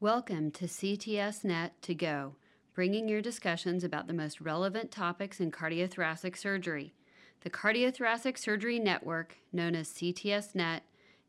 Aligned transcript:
Welcome 0.00 0.50
to 0.50 0.66
CTSNet 0.66 1.70
to 1.80 1.94
Go, 1.94 2.34
bringing 2.74 3.08
your 3.08 3.22
discussions 3.22 3.82
about 3.82 4.06
the 4.06 4.12
most 4.12 4.42
relevant 4.42 4.90
topics 4.90 5.40
in 5.40 5.50
cardiothoracic 5.50 6.36
surgery. 6.36 6.92
The 7.40 7.48
Cardiothoracic 7.48 8.36
Surgery 8.36 8.78
Network, 8.78 9.38
known 9.54 9.74
as 9.74 9.88
CTSNet, 9.88 10.80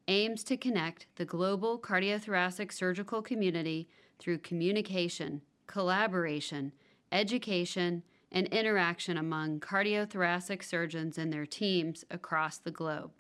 aims 0.10 0.44
to 0.44 0.58
connect 0.58 1.06
the 1.16 1.24
global 1.24 1.80
cardiothoracic 1.80 2.74
surgical 2.74 3.22
community 3.22 3.88
through 4.20 4.40
communication, 4.40 5.44
collaboration, 5.66 6.74
education, 7.10 8.04
and 8.34 8.48
interaction 8.48 9.18
among 9.18 9.62
cardiothoracic 9.62 10.62
surgeons 10.62 11.18
and 11.18 11.32
their 11.32 11.46
teams 11.46 12.04
across 12.12 12.58
the 12.58 12.72
globe. 12.72 13.12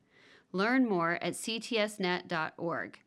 Learn 0.51 0.89
more 0.89 1.13
at 1.21 1.35
ctsnet.org. 1.35 2.99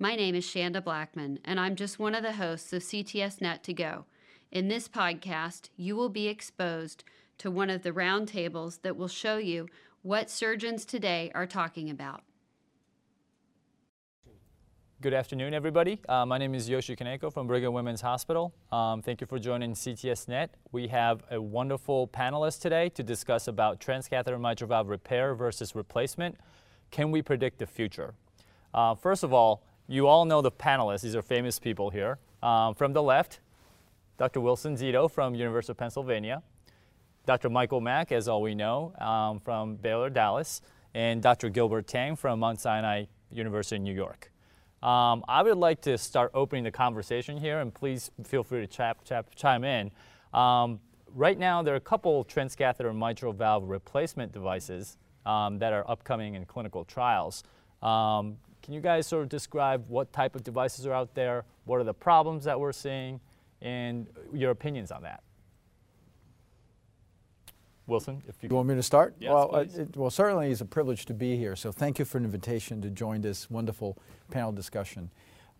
My 0.00 0.14
name 0.14 0.36
is 0.36 0.44
Shanda 0.44 0.82
Blackman, 0.82 1.40
and 1.44 1.58
I'm 1.58 1.74
just 1.74 1.98
one 1.98 2.14
of 2.14 2.22
the 2.22 2.34
hosts 2.34 2.72
of 2.72 2.82
CTS 2.82 3.40
Net 3.40 3.64
to 3.64 3.72
Go. 3.72 4.04
In 4.52 4.68
this 4.68 4.86
podcast, 4.86 5.70
you 5.76 5.96
will 5.96 6.08
be 6.08 6.28
exposed 6.28 7.02
to 7.38 7.50
one 7.50 7.68
of 7.68 7.82
the 7.82 7.90
roundtables 7.90 8.82
that 8.82 8.96
will 8.96 9.08
show 9.08 9.38
you 9.38 9.66
what 10.02 10.30
surgeons 10.30 10.84
today 10.84 11.32
are 11.34 11.48
talking 11.48 11.90
about. 11.90 12.22
Good 15.00 15.14
afternoon, 15.14 15.52
everybody. 15.52 15.98
Uh, 16.08 16.24
my 16.24 16.38
name 16.38 16.54
is 16.54 16.68
Yoshi 16.68 16.94
Kaneko 16.94 17.32
from 17.32 17.48
Brigham 17.48 17.72
Women's 17.72 18.00
Hospital. 18.00 18.54
Um, 18.70 19.02
thank 19.02 19.20
you 19.20 19.26
for 19.26 19.40
joining 19.40 19.72
CTS 19.72 20.28
Net. 20.28 20.54
We 20.70 20.86
have 20.86 21.24
a 21.28 21.42
wonderful 21.42 22.06
panelist 22.06 22.60
today 22.60 22.88
to 22.90 23.02
discuss 23.02 23.48
about 23.48 23.80
transcatheter 23.80 24.40
mitral 24.40 24.68
valve 24.68 24.90
repair 24.90 25.34
versus 25.34 25.74
replacement. 25.74 26.36
Can 26.92 27.10
we 27.10 27.20
predict 27.20 27.58
the 27.58 27.66
future? 27.66 28.14
Uh, 28.72 28.94
first 28.94 29.24
of 29.24 29.32
all, 29.32 29.64
you 29.88 30.06
all 30.06 30.26
know 30.26 30.42
the 30.42 30.52
panelists. 30.52 31.00
These 31.00 31.16
are 31.16 31.22
famous 31.22 31.58
people 31.58 31.90
here. 31.90 32.18
Um, 32.42 32.74
from 32.74 32.92
the 32.92 33.02
left, 33.02 33.40
Dr. 34.18 34.40
Wilson 34.40 34.76
Szeto 34.76 35.10
from 35.10 35.34
University 35.34 35.72
of 35.72 35.78
Pennsylvania, 35.78 36.42
Dr. 37.26 37.48
Michael 37.48 37.80
Mack, 37.80 38.12
as 38.12 38.28
all 38.28 38.42
we 38.42 38.54
know, 38.54 38.92
um, 39.00 39.40
from 39.40 39.76
Baylor 39.76 40.10
Dallas, 40.10 40.60
and 40.94 41.22
Dr. 41.22 41.48
Gilbert 41.48 41.86
Tang 41.86 42.16
from 42.16 42.40
Mount 42.40 42.60
Sinai 42.60 43.06
University 43.30 43.76
in 43.76 43.84
New 43.84 43.94
York. 43.94 44.30
Um, 44.82 45.24
I 45.26 45.42
would 45.42 45.56
like 45.56 45.80
to 45.82 45.98
start 45.98 46.30
opening 46.34 46.64
the 46.64 46.70
conversation 46.70 47.38
here, 47.38 47.60
and 47.60 47.74
please 47.74 48.10
feel 48.24 48.44
free 48.44 48.60
to 48.60 48.66
chap, 48.66 49.04
chap, 49.04 49.34
chime 49.34 49.64
in. 49.64 49.90
Um, 50.32 50.80
right 51.14 51.38
now, 51.38 51.62
there 51.62 51.74
are 51.74 51.78
a 51.78 51.80
couple 51.80 52.24
transcatheter 52.24 52.94
mitral 52.94 53.32
valve 53.32 53.64
replacement 53.68 54.32
devices 54.32 54.98
um, 55.26 55.58
that 55.58 55.72
are 55.72 55.88
upcoming 55.90 56.34
in 56.34 56.44
clinical 56.44 56.84
trials. 56.84 57.42
Um, 57.82 58.36
can 58.62 58.74
you 58.74 58.80
guys 58.80 59.06
sort 59.06 59.22
of 59.22 59.28
describe 59.28 59.84
what 59.88 60.12
type 60.12 60.34
of 60.34 60.44
devices 60.44 60.86
are 60.86 60.92
out 60.92 61.14
there? 61.14 61.44
What 61.64 61.80
are 61.80 61.84
the 61.84 61.94
problems 61.94 62.44
that 62.44 62.58
we're 62.58 62.72
seeing? 62.72 63.20
And 63.60 64.06
your 64.32 64.50
opinions 64.50 64.92
on 64.92 65.02
that? 65.02 65.22
Wilson, 67.86 68.22
if 68.28 68.36
you, 68.42 68.50
you 68.50 68.56
want 68.56 68.68
me 68.68 68.74
to 68.74 68.82
start? 68.82 69.14
Yes, 69.18 69.30
well, 69.32 69.54
uh, 69.54 69.60
it, 69.60 69.96
well, 69.96 70.10
certainly 70.10 70.50
it's 70.50 70.60
a 70.60 70.66
privilege 70.66 71.06
to 71.06 71.14
be 71.14 71.36
here. 71.36 71.56
So 71.56 71.72
thank 71.72 71.98
you 71.98 72.04
for 72.04 72.18
an 72.18 72.24
invitation 72.24 72.82
to 72.82 72.90
join 72.90 73.22
this 73.22 73.50
wonderful 73.50 73.96
panel 74.30 74.52
discussion. 74.52 75.10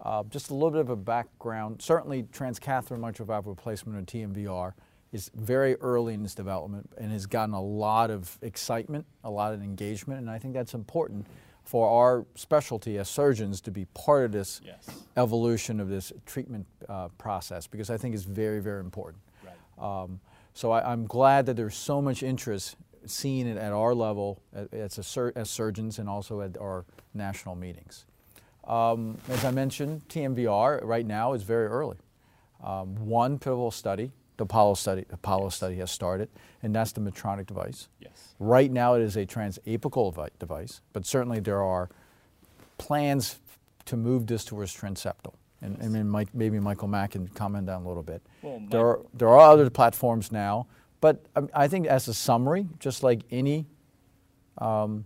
Uh, 0.00 0.22
just 0.24 0.50
a 0.50 0.54
little 0.54 0.70
bit 0.70 0.80
of 0.80 0.91
a 0.91 0.96
background. 0.96 1.80
Certainly, 1.80 2.24
transcatheter 2.24 2.98
mitral 3.00 3.26
valve 3.26 3.46
replacement 3.46 3.98
or 3.98 4.02
TMVR 4.02 4.74
is 5.10 5.30
very 5.34 5.74
early 5.76 6.14
in 6.14 6.24
its 6.24 6.34
development 6.34 6.92
and 6.98 7.10
has 7.10 7.26
gotten 7.26 7.54
a 7.54 7.62
lot 7.62 8.10
of 8.10 8.38
excitement, 8.42 9.06
a 9.24 9.30
lot 9.30 9.54
of 9.54 9.62
engagement, 9.62 10.20
and 10.20 10.30
I 10.30 10.38
think 10.38 10.52
that's 10.52 10.74
important 10.74 11.26
for 11.69 11.86
our 11.86 12.24
specialty 12.34 12.97
as 12.97 13.11
surgeons 13.11 13.61
to 13.61 13.70
be 13.70 13.84
part 13.92 14.24
of 14.24 14.33
this 14.33 14.62
Yes. 14.64 14.88
evolution 15.19 15.80
of 15.80 15.91
this 15.91 16.14
treatment 16.25 16.66
uh, 16.88 17.08
process 17.19 17.66
because 17.66 17.91
I 17.91 17.98
think 17.98 18.14
it's 18.14 18.25
very, 18.25 18.58
very 18.60 18.80
important. 18.80 19.22
Right. 19.44 20.02
Um, 20.02 20.20
so 20.55 20.70
I, 20.70 20.91
I'm 20.91 21.06
glad 21.06 21.44
that 21.44 21.56
there's 21.56 21.77
so 21.77 22.00
much 22.00 22.22
interest 22.22 22.77
seeing 23.04 23.47
it 23.47 23.59
at 23.59 23.72
our 23.72 23.94
level 23.94 24.41
as, 24.72 24.97
a 24.97 25.03
sur- 25.03 25.34
as 25.37 25.50
surgeons 25.50 25.98
and 25.98 26.09
also 26.09 26.41
at 26.41 26.56
our 26.56 26.87
national 27.12 27.54
meetings. 27.54 28.06
Um, 28.66 29.19
as 29.28 29.44
I 29.44 29.50
mentioned, 29.50 30.09
TMVR 30.09 30.82
right 30.84 31.04
now 31.06 31.34
is 31.34 31.42
very 31.42 31.66
early. 31.66 31.98
Um, 32.65 32.97
one 33.06 33.38
pivotal 33.38 33.71
study, 33.71 34.10
the 34.38 34.44
Apollo 34.44 34.75
study, 34.75 35.04
Apollo 35.10 35.50
study 35.50 35.76
has 35.76 35.91
started, 35.91 36.28
and 36.62 36.75
that's 36.75 36.93
the 36.93 37.00
Medtronic 37.00 37.47
device. 37.47 37.88
yes. 38.00 38.34
Right 38.38 38.71
now, 38.71 38.94
it 38.94 39.03
is 39.03 39.16
a 39.16 39.26
transapical 39.26 40.31
device, 40.38 40.81
but 40.93 41.04
certainly 41.04 41.41
there 41.41 41.62
are 41.62 41.91
plans 42.78 43.41
to 43.84 43.97
move 43.97 44.27
this 44.27 44.44
towards 44.44 44.75
transeptal. 44.75 45.34
And, 45.60 45.77
and 45.81 45.93
then 45.93 46.09
Mike, 46.09 46.28
maybe 46.32 46.60
Michael 46.60 46.87
Mack 46.87 47.10
can 47.12 47.27
comment 47.28 47.69
on 47.69 47.82
a 47.82 47.88
little 47.88 48.04
bit. 48.04 48.22
Well, 48.43 48.62
there, 48.71 48.87
are, 48.87 49.00
there 49.12 49.28
are 49.28 49.50
other 49.50 49.69
platforms 49.71 50.31
now, 50.31 50.69
but 51.00 51.27
um, 51.34 51.50
I 51.53 51.66
think 51.66 51.88
as 51.88 52.06
a 52.06 52.15
summary, 52.15 52.69
just 52.78 53.03
like 53.03 53.22
any 53.32 53.66
um, 54.59 55.04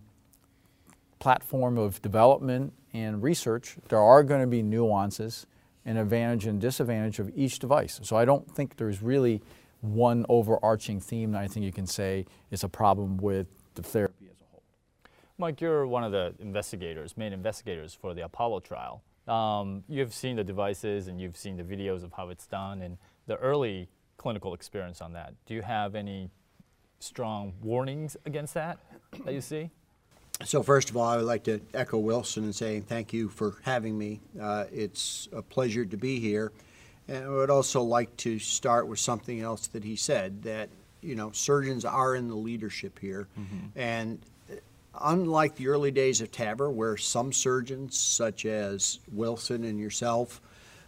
platform 1.17 1.79
of 1.79 1.99
development 2.03 2.71
and 2.93 3.23
research, 3.23 3.77
there 3.89 3.99
are 3.99 4.21
going 4.21 4.41
to 4.41 4.47
be 4.47 4.61
nuances 4.61 5.47
and 5.85 5.97
advantage 5.97 6.45
and 6.45 6.59
disadvantage 6.61 7.19
of 7.19 7.31
each 7.35 7.59
device. 7.59 7.99
So 8.03 8.15
I 8.15 8.25
don't 8.25 8.49
think 8.49 8.77
there's 8.77 9.01
really 9.01 9.41
one 9.81 10.25
overarching 10.29 10.99
theme 10.99 11.33
that 11.33 11.41
I 11.41 11.47
think 11.47 11.65
you 11.65 11.71
can 11.71 11.85
say 11.85 12.25
is 12.51 12.63
a 12.63 12.69
problem 12.69 13.17
with 13.17 13.47
the 13.75 13.83
therapy 13.83 14.27
as 14.31 14.39
a 14.39 14.45
whole. 14.51 14.63
Mike, 15.37 15.59
you're 15.59 15.85
one 15.85 16.03
of 16.03 16.11
the 16.11 16.33
investigators, 16.39 17.17
main 17.17 17.33
investigators 17.33 17.93
for 17.93 18.13
the 18.13 18.23
Apollo 18.23 18.61
trial. 18.61 19.03
Um, 19.27 19.83
you've 19.89 20.13
seen 20.13 20.35
the 20.35 20.43
devices 20.43 21.07
and 21.07 21.19
you've 21.19 21.37
seen 21.37 21.57
the 21.57 21.63
videos 21.63 22.03
of 22.03 22.13
how 22.13 22.29
it's 22.29 22.47
done 22.47 22.81
and 22.81 22.97
the 23.27 23.35
early 23.37 23.89
clinical 24.17 24.53
experience 24.53 25.01
on 25.01 25.13
that. 25.13 25.33
Do 25.45 25.53
you 25.53 25.61
have 25.61 25.95
any 25.95 26.29
strong 26.99 27.53
warnings 27.61 28.15
against 28.25 28.53
that 28.53 28.79
that 29.25 29.33
you 29.33 29.41
see? 29.41 29.69
So 30.41 30.61
first 30.61 30.89
of 30.89 30.97
all, 30.97 31.07
I 31.07 31.17
would 31.17 31.25
like 31.25 31.43
to 31.43 31.61
echo 31.73 31.97
Wilson 31.97 32.43
and 32.43 32.55
say 32.55 32.79
thank 32.81 33.13
you 33.13 33.29
for 33.29 33.55
having 33.61 33.97
me. 33.97 34.19
Uh, 34.39 34.65
it's 34.73 35.29
a 35.31 35.41
pleasure 35.41 35.85
to 35.85 35.95
be 35.95 36.19
here. 36.19 36.51
And 37.07 37.25
I 37.25 37.29
would 37.29 37.49
also 37.49 37.81
like 37.81 38.15
to 38.17 38.39
start 38.39 38.87
with 38.87 38.99
something 38.99 39.41
else 39.41 39.67
that 39.67 39.83
he 39.83 39.95
said, 39.95 40.43
that, 40.43 40.69
you 41.01 41.15
know, 41.15 41.31
surgeons 41.31 41.85
are 41.85 42.15
in 42.15 42.27
the 42.27 42.35
leadership 42.35 42.97
here. 42.99 43.27
And 43.75 44.19
uh, 44.51 44.55
unlike 45.01 45.55
the 45.55 45.67
early 45.67 45.91
days 45.91 46.19
of 46.19 46.31
TAVR, 46.31 46.73
where 46.73 46.97
some 46.97 47.31
surgeons, 47.31 47.97
such 47.97 48.45
as 48.45 48.99
Wilson 49.11 49.63
and 49.63 49.79
yourself, 49.79 50.41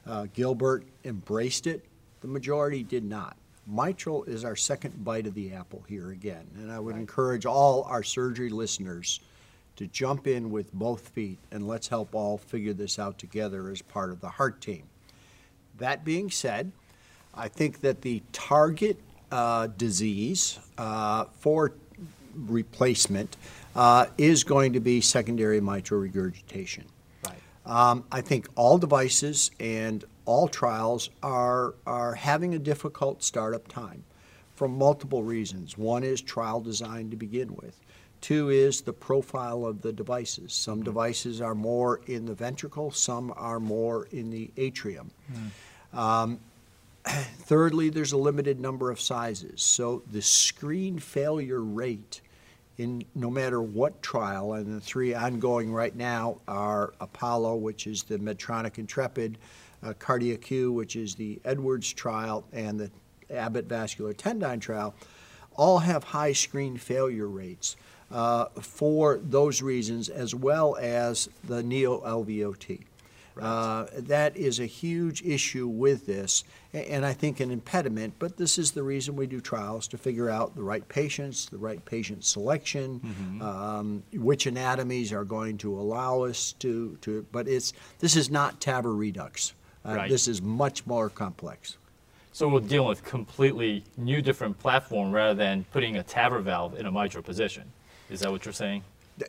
uh, 0.07 0.27
Gilbert, 0.33 0.85
embraced 1.05 1.67
it, 1.67 1.85
the 2.21 2.27
majority 2.27 2.83
did 2.83 3.03
not. 3.03 3.37
Mitral 3.67 4.23
is 4.25 4.43
our 4.43 4.55
second 4.55 5.03
bite 5.03 5.27
of 5.27 5.33
the 5.33 5.53
apple 5.53 5.83
here 5.87 6.11
again, 6.11 6.45
and 6.57 6.71
I 6.71 6.79
would 6.79 6.95
encourage 6.95 7.45
all 7.45 7.83
our 7.83 8.03
surgery 8.03 8.49
listeners 8.49 9.19
to 9.75 9.87
jump 9.87 10.27
in 10.27 10.51
with 10.51 10.73
both 10.73 11.09
feet 11.09 11.39
and 11.51 11.67
let's 11.67 11.87
help 11.87 12.15
all 12.15 12.37
figure 12.37 12.73
this 12.73 12.97
out 12.97 13.17
together 13.17 13.69
as 13.69 13.81
part 13.81 14.11
of 14.11 14.21
the 14.21 14.29
heart 14.29 14.61
team. 14.61 14.83
That 15.77 16.05
being 16.05 16.31
said, 16.31 16.71
I 17.33 17.49
think 17.49 17.81
that 17.81 18.01
the 18.01 18.23
target 18.31 18.97
uh, 19.31 19.67
disease 19.67 20.59
uh, 20.77 21.25
for 21.39 21.73
replacement 22.35 23.35
uh, 23.75 24.07
is 24.17 24.43
going 24.43 24.73
to 24.73 24.79
be 24.79 25.01
secondary 25.01 25.59
mitral 25.59 25.99
regurgitation. 25.99 26.85
Right. 27.25 27.35
Um, 27.65 28.05
I 28.11 28.21
think 28.21 28.47
all 28.55 28.77
devices 28.77 29.51
and 29.59 30.03
all 30.25 30.47
trials 30.47 31.09
are, 31.21 31.75
are 31.85 32.15
having 32.15 32.55
a 32.55 32.59
difficult 32.59 33.23
startup 33.23 33.67
time 33.67 34.03
for 34.55 34.67
multiple 34.67 35.23
reasons. 35.23 35.77
One 35.77 36.03
is 36.03 36.21
trial 36.21 36.61
design 36.61 37.09
to 37.09 37.17
begin 37.17 37.53
with. 37.55 37.79
Two 38.25 38.49
is 38.49 38.81
the 38.81 38.91
profile 38.91 39.67
of 39.67 39.83
the 39.83 39.93
devices. 39.93 40.51
Some 40.51 40.81
devices 40.81 41.41
are 41.41 41.53
more 41.53 42.01
in 42.07 42.25
the 42.25 42.33
ventricle, 42.33 42.89
some 42.89 43.31
are 43.37 43.59
more 43.59 44.07
in 44.11 44.31
the 44.31 44.49
atrium. 44.57 45.11
Um, 45.93 46.39
thirdly, 47.05 47.91
there's 47.91 48.13
a 48.13 48.17
limited 48.17 48.59
number 48.59 48.89
of 48.89 48.99
sizes. 48.99 49.61
So 49.61 50.01
the 50.11 50.23
screen 50.23 50.97
failure 50.97 51.61
rate 51.61 52.21
in 52.79 53.05
no 53.13 53.29
matter 53.29 53.61
what 53.61 54.01
trial, 54.01 54.53
and 54.53 54.75
the 54.75 54.81
three 54.81 55.13
ongoing 55.13 55.71
right 55.71 55.95
now 55.95 56.37
are 56.47 56.95
Apollo, 56.99 57.57
which 57.57 57.85
is 57.85 58.01
the 58.01 58.17
Medtronic 58.17 58.79
Intrepid, 58.79 59.37
uh, 59.83 59.93
which 60.71 60.95
is 60.95 61.13
the 61.13 61.39
Edwards 61.45 61.93
trial, 61.93 62.43
and 62.51 62.79
the 62.79 62.89
Abbott 63.29 63.65
Vascular 63.65 64.15
Tendyne 64.15 64.59
trial, 64.59 64.95
all 65.55 65.77
have 65.77 66.03
high 66.03 66.33
screen 66.33 66.75
failure 66.75 67.27
rates 67.27 67.75
uh, 68.11 68.45
for 68.61 69.19
those 69.21 69.61
reasons, 69.61 70.09
as 70.09 70.33
well 70.35 70.75
as 70.79 71.29
the 71.43 71.63
Neo 71.63 71.99
LVOT. 72.01 72.81
Uh, 73.41 73.87
that 73.97 74.37
is 74.37 74.61
a 74.61 74.65
huge 74.65 75.21
issue 75.23 75.67
with 75.67 76.05
this, 76.05 76.45
and 76.73 77.05
I 77.05 77.11
think 77.11 77.41
an 77.41 77.51
impediment. 77.51 78.13
But 78.17 78.37
this 78.37 78.57
is 78.57 78.71
the 78.71 78.81
reason 78.83 79.17
we 79.17 79.27
do 79.27 79.41
trials 79.41 79.89
to 79.89 79.97
figure 79.97 80.29
out 80.29 80.55
the 80.55 80.63
right 80.63 80.87
patients, 80.87 81.47
the 81.47 81.57
right 81.57 81.83
patient 81.83 82.23
selection, 82.23 83.41
um, 83.41 84.03
which 84.13 84.45
anatomies 84.45 85.11
are 85.11 85.25
going 85.25 85.57
to 85.59 85.77
allow 85.77 86.21
us 86.21 86.53
to. 86.59 86.97
to 87.01 87.25
but 87.33 87.49
it's 87.49 87.73
this 87.99 88.15
is 88.15 88.29
not 88.31 88.61
TAVR 88.61 88.97
redux. 88.97 89.53
Uh, 89.85 89.95
Right. 89.95 90.09
This 90.09 90.27
is 90.29 90.41
much 90.41 90.85
more 90.87 91.09
complex. 91.09 91.77
So 92.31 92.47
we're 92.47 92.61
dealing 92.61 92.87
with 92.89 93.03
completely 93.03 93.83
new, 93.97 94.21
different 94.21 94.57
platform 94.59 95.11
rather 95.11 95.35
than 95.35 95.65
putting 95.71 95.97
a 95.97 96.03
TAVR 96.03 96.41
valve 96.41 96.79
in 96.79 96.85
a 96.85 96.91
mitral 96.91 97.21
position. 97.23 97.71
Is 98.09 98.19
that 98.21 98.31
what 98.31 98.45
you're 98.45 98.53
saying? 98.53 98.83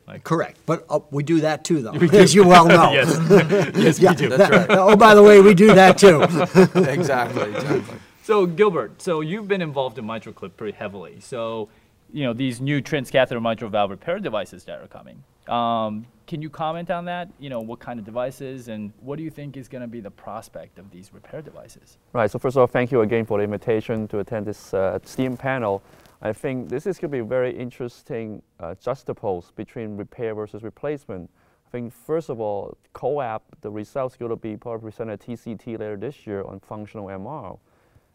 Like- 0.09 0.25
Correct, 0.25 0.59
but 0.67 0.85
uh, 0.91 0.99
we 1.11 1.23
do 1.23 1.41
that 1.43 1.65
too, 1.65 1.81
though, 1.83 1.93
as 2.13 2.35
you 2.35 2.45
well 2.47 2.67
know. 2.67 2.93
yes, 2.93 3.17
yes, 3.77 3.99
Yeah, 4.01 4.11
we 4.11 4.17
do. 4.17 4.29
that- 4.31 4.67
Oh, 4.71 4.97
by 4.97 5.15
the 5.15 5.23
way, 5.23 5.41
we 5.41 5.55
do 5.55 5.73
that 5.75 5.97
too. 5.99 6.23
exactly, 6.91 7.51
exactly. 7.55 7.99
So 8.25 8.47
Gilbert, 8.47 9.01
so 9.01 9.21
you've 9.21 9.47
been 9.47 9.63
involved 9.63 9.99
in 9.99 10.05
MitraClip 10.05 10.57
pretty 10.57 10.77
heavily. 10.77 11.21
So, 11.21 11.69
you 12.13 12.25
know, 12.25 12.33
these 12.33 12.61
new 12.61 12.83
transcatheter 12.83 13.41
mitral 13.41 13.71
valve 13.71 13.91
repair 13.91 14.19
devices 14.19 14.65
that 14.65 14.81
are 14.81 14.89
coming. 14.89 15.23
Um, 15.47 16.07
can 16.27 16.43
you 16.43 16.51
comment 16.51 16.91
on 16.91 17.05
that? 17.05 17.29
You 17.39 17.51
know, 17.51 17.61
what 17.61 17.79
kind 17.79 18.01
of 18.01 18.05
devices 18.05 18.67
and 18.67 18.93
what 19.01 19.17
do 19.17 19.23
you 19.23 19.31
think 19.31 19.57
is 19.57 19.69
going 19.69 19.83
to 19.83 19.87
be 19.87 20.01
the 20.01 20.11
prospect 20.11 20.81
of 20.81 20.91
these 20.91 21.15
repair 21.15 21.41
devices? 21.41 21.99
Right. 22.13 22.29
So 22.29 22.41
first 22.41 22.57
of 22.57 22.63
all, 22.63 22.67
thank 22.67 22.91
you 22.91 23.03
again 23.03 23.25
for 23.25 23.39
the 23.39 23.45
invitation 23.45 24.09
to 24.09 24.19
attend 24.19 24.47
this 24.47 24.75
uh, 24.75 24.99
STEAM 25.05 25.37
panel. 25.37 25.81
I 26.23 26.33
think 26.33 26.71
this 26.71 26.87
is 26.87 26.99
going 26.99 27.11
to 27.11 27.17
be 27.17 27.19
a 27.19 27.25
very 27.25 27.57
interesting 27.57 28.43
uh, 28.59 28.75
juxtapose 28.83 29.55
between 29.55 29.97
repair 29.97 30.35
versus 30.35 30.63
replacement. 30.63 31.31
I 31.67 31.71
think 31.71 31.93
first 31.93 32.31
of 32.31 32.41
all, 32.41 32.79
COAPT, 32.95 33.43
the 33.61 33.71
results 33.71 34.17
going 34.17 34.31
to 34.31 34.37
be 34.37 34.57
probably 34.57 34.91
presented 34.91 35.13
at 35.15 35.21
TCT 35.21 35.79
later 35.79 35.97
this 35.97 36.27
year 36.27 36.43
on 36.45 36.61
functional 36.61 37.09
MR. 37.09 37.59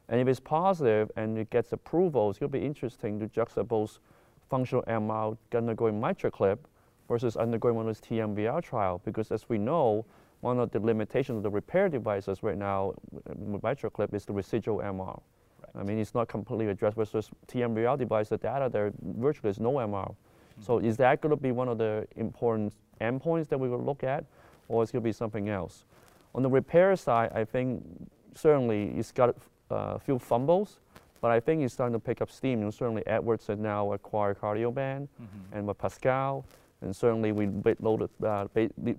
And 0.09 0.19
if 0.19 0.27
it's 0.27 0.39
positive 0.39 1.11
and 1.15 1.37
it 1.37 1.49
gets 1.51 1.73
approval, 1.73 2.29
it's 2.29 2.39
going 2.39 2.51
to 2.51 2.57
be 2.57 2.65
interesting 2.65 3.19
to 3.19 3.27
juxtapose 3.27 3.99
functional 4.49 4.83
MR 4.83 5.37
undergoing 5.53 6.01
MitraClip 6.01 6.57
versus 7.07 7.37
undergoing 7.37 7.75
one 7.75 7.87
of 7.87 7.95
those 7.95 8.01
TMVR 8.01 8.63
trial. 8.63 8.99
Because 9.05 9.31
as 9.31 9.47
we 9.47 9.59
know, 9.59 10.05
one 10.39 10.59
of 10.59 10.71
the 10.71 10.79
limitations 10.79 11.37
of 11.37 11.43
the 11.43 11.49
repair 11.51 11.87
devices 11.87 12.41
right 12.41 12.57
now 12.57 12.95
with 13.11 13.61
MitraClip 13.61 14.13
is 14.13 14.25
the 14.25 14.33
residual 14.33 14.79
MR. 14.79 15.21
I 15.75 15.83
mean, 15.83 15.99
it's 15.99 16.13
not 16.13 16.27
completely 16.27 16.67
addressed 16.67 16.97
versus 16.97 17.29
TMVR 17.47 17.97
device, 17.97 18.29
the 18.29 18.37
data 18.37 18.69
there 18.69 18.91
virtually 19.01 19.49
is 19.49 19.59
no 19.59 19.73
MR. 19.73 20.15
So 20.59 20.77
is 20.79 20.97
that 20.97 21.21
going 21.21 21.31
to 21.31 21.41
be 21.41 21.51
one 21.51 21.67
of 21.67 21.77
the 21.77 22.07
important 22.17 22.73
endpoints 22.99 23.47
that 23.49 23.59
we 23.59 23.67
will 23.67 23.83
look 23.83 24.03
at, 24.03 24.25
or 24.67 24.83
is 24.83 24.89
it 24.89 24.93
going 24.93 25.03
to 25.03 25.07
be 25.07 25.13
something 25.13 25.49
else? 25.49 25.85
On 26.35 26.43
the 26.43 26.49
repair 26.49 26.95
side, 26.95 27.31
I 27.33 27.43
think 27.43 27.83
certainly 28.35 28.89
it's 28.97 29.11
got 29.11 29.29
uh, 29.71 29.95
a 29.95 29.99
few 29.99 30.19
fumbles, 30.19 30.79
but 31.19 31.31
I 31.31 31.39
think 31.39 31.63
it's 31.63 31.73
starting 31.73 31.93
to 31.93 31.99
pick 31.99 32.21
up 32.21 32.29
steam. 32.29 32.61
And 32.61 32.73
certainly 32.73 33.05
Edwards 33.07 33.47
has 33.47 33.57
now 33.57 33.93
acquired 33.93 34.39
Cardioband, 34.39 35.07
and 35.51 35.67
with 35.67 35.77
Pascal, 35.77 36.45
and 36.81 36.95
certainly 36.95 37.31
we 37.31 37.45
bit 37.45 37.81
loaded 37.81 38.09
uh, 38.23 38.47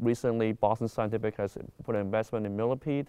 recently. 0.00 0.52
Boston 0.52 0.88
Scientific 0.88 1.36
has 1.36 1.56
put 1.84 1.94
an 1.94 2.00
investment 2.00 2.46
in 2.46 2.56
Millipede, 2.56 3.06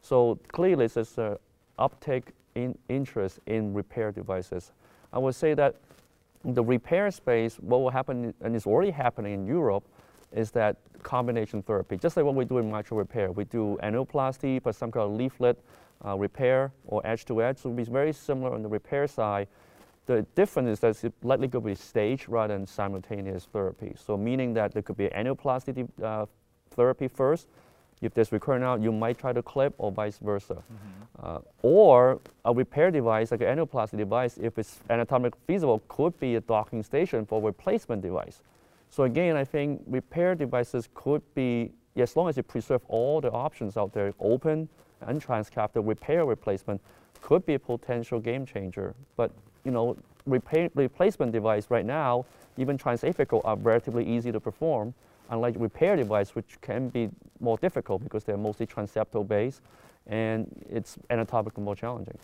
so 0.00 0.38
clearly 0.48 0.86
there's 0.86 1.18
an 1.18 1.36
uptake 1.78 2.32
in 2.54 2.76
interest 2.88 3.40
in 3.46 3.74
repair 3.74 4.12
devices. 4.12 4.72
I 5.12 5.18
would 5.18 5.34
say 5.34 5.54
that 5.54 5.76
the 6.44 6.62
repair 6.62 7.10
space, 7.10 7.56
what 7.56 7.80
will 7.80 7.90
happen, 7.90 8.34
and 8.42 8.54
it's 8.54 8.66
already 8.66 8.90
happening 8.90 9.34
in 9.34 9.46
Europe, 9.46 9.84
is 10.32 10.50
that 10.50 10.76
combination 11.02 11.62
therapy. 11.62 11.96
Just 11.96 12.16
like 12.16 12.26
what 12.26 12.34
we 12.34 12.44
do 12.44 12.58
in 12.58 12.70
mitral 12.70 12.98
repair, 12.98 13.30
we 13.32 13.44
do 13.44 13.78
annuloplasty, 13.82 14.62
but 14.62 14.74
some 14.74 14.90
kind 14.90 15.04
of 15.04 15.12
leaflet 15.12 15.58
uh, 16.04 16.16
repair 16.16 16.72
or 16.86 17.06
edge 17.06 17.24
to 17.26 17.42
edge. 17.42 17.58
So 17.58 17.70
it'll 17.70 17.76
be 17.76 17.84
very 17.84 18.12
similar 18.12 18.52
on 18.52 18.62
the 18.62 18.68
repair 18.68 19.06
side. 19.06 19.48
The 20.06 20.22
difference 20.34 20.68
is 20.68 20.80
that 20.80 21.02
it's 21.02 21.14
likely 21.22 21.48
going 21.48 21.64
to 21.64 21.70
be 21.70 21.74
staged 21.74 22.28
rather 22.28 22.54
than 22.54 22.66
simultaneous 22.66 23.46
therapy. 23.46 23.94
So 23.96 24.16
meaning 24.16 24.52
that 24.54 24.72
there 24.72 24.82
could 24.82 24.96
be 24.96 25.08
annuloplasty 25.08 25.88
uh, 26.02 26.26
therapy 26.70 27.08
first. 27.08 27.48
If 28.02 28.12
there's 28.14 28.32
recurrent 28.32 28.64
out, 28.64 28.80
you 28.80 28.92
might 28.92 29.18
try 29.18 29.32
to 29.32 29.42
clip 29.42 29.74
or 29.78 29.90
vice 29.90 30.18
versa. 30.18 30.62
Uh, 31.22 31.38
or 31.62 32.20
a 32.44 32.52
repair 32.52 32.90
device, 32.90 33.30
like 33.30 33.40
an 33.40 33.56
annuloplasty 33.56 33.96
device, 33.96 34.36
if 34.36 34.58
it's 34.58 34.80
anatomically 34.90 35.40
feasible, 35.46 35.80
could 35.88 36.18
be 36.18 36.34
a 36.34 36.40
docking 36.40 36.82
station 36.82 37.24
for 37.24 37.40
replacement 37.40 38.02
device. 38.02 38.42
So 38.90 39.04
again, 39.04 39.36
I 39.36 39.44
think 39.44 39.82
repair 39.86 40.34
devices 40.34 40.88
could 40.94 41.22
be, 41.34 41.72
as 41.96 42.16
long 42.16 42.28
as 42.28 42.36
you 42.36 42.42
preserve 42.42 42.82
all 42.88 43.20
the 43.20 43.30
options 43.30 43.76
out 43.76 43.92
there, 43.92 44.12
open 44.20 44.68
and 45.00 45.24
transcatheter 45.24 45.86
repair 45.86 46.24
replacement 46.24 46.80
could 47.20 47.46
be 47.46 47.54
a 47.54 47.58
potential 47.58 48.20
game 48.20 48.44
changer. 48.44 48.94
But 49.16 49.30
you 49.64 49.70
know, 49.70 49.96
repair, 50.26 50.70
replacement 50.74 51.32
device 51.32 51.70
right 51.70 51.86
now, 51.86 52.26
even 52.56 52.76
transapical 52.76 53.40
are 53.44 53.56
relatively 53.56 54.04
easy 54.06 54.30
to 54.30 54.40
perform, 54.40 54.94
unlike 55.30 55.54
repair 55.58 55.96
device, 55.96 56.34
which 56.34 56.60
can 56.60 56.88
be 56.88 57.08
more 57.44 57.58
difficult 57.58 58.02
because 58.02 58.24
they're 58.24 58.36
mostly 58.36 58.66
transeptal 58.66 59.26
based 59.26 59.60
and 60.06 60.46
it's 60.68 60.98
anatomically 61.10 61.62
more 61.62 61.76
challenging. 61.76 62.18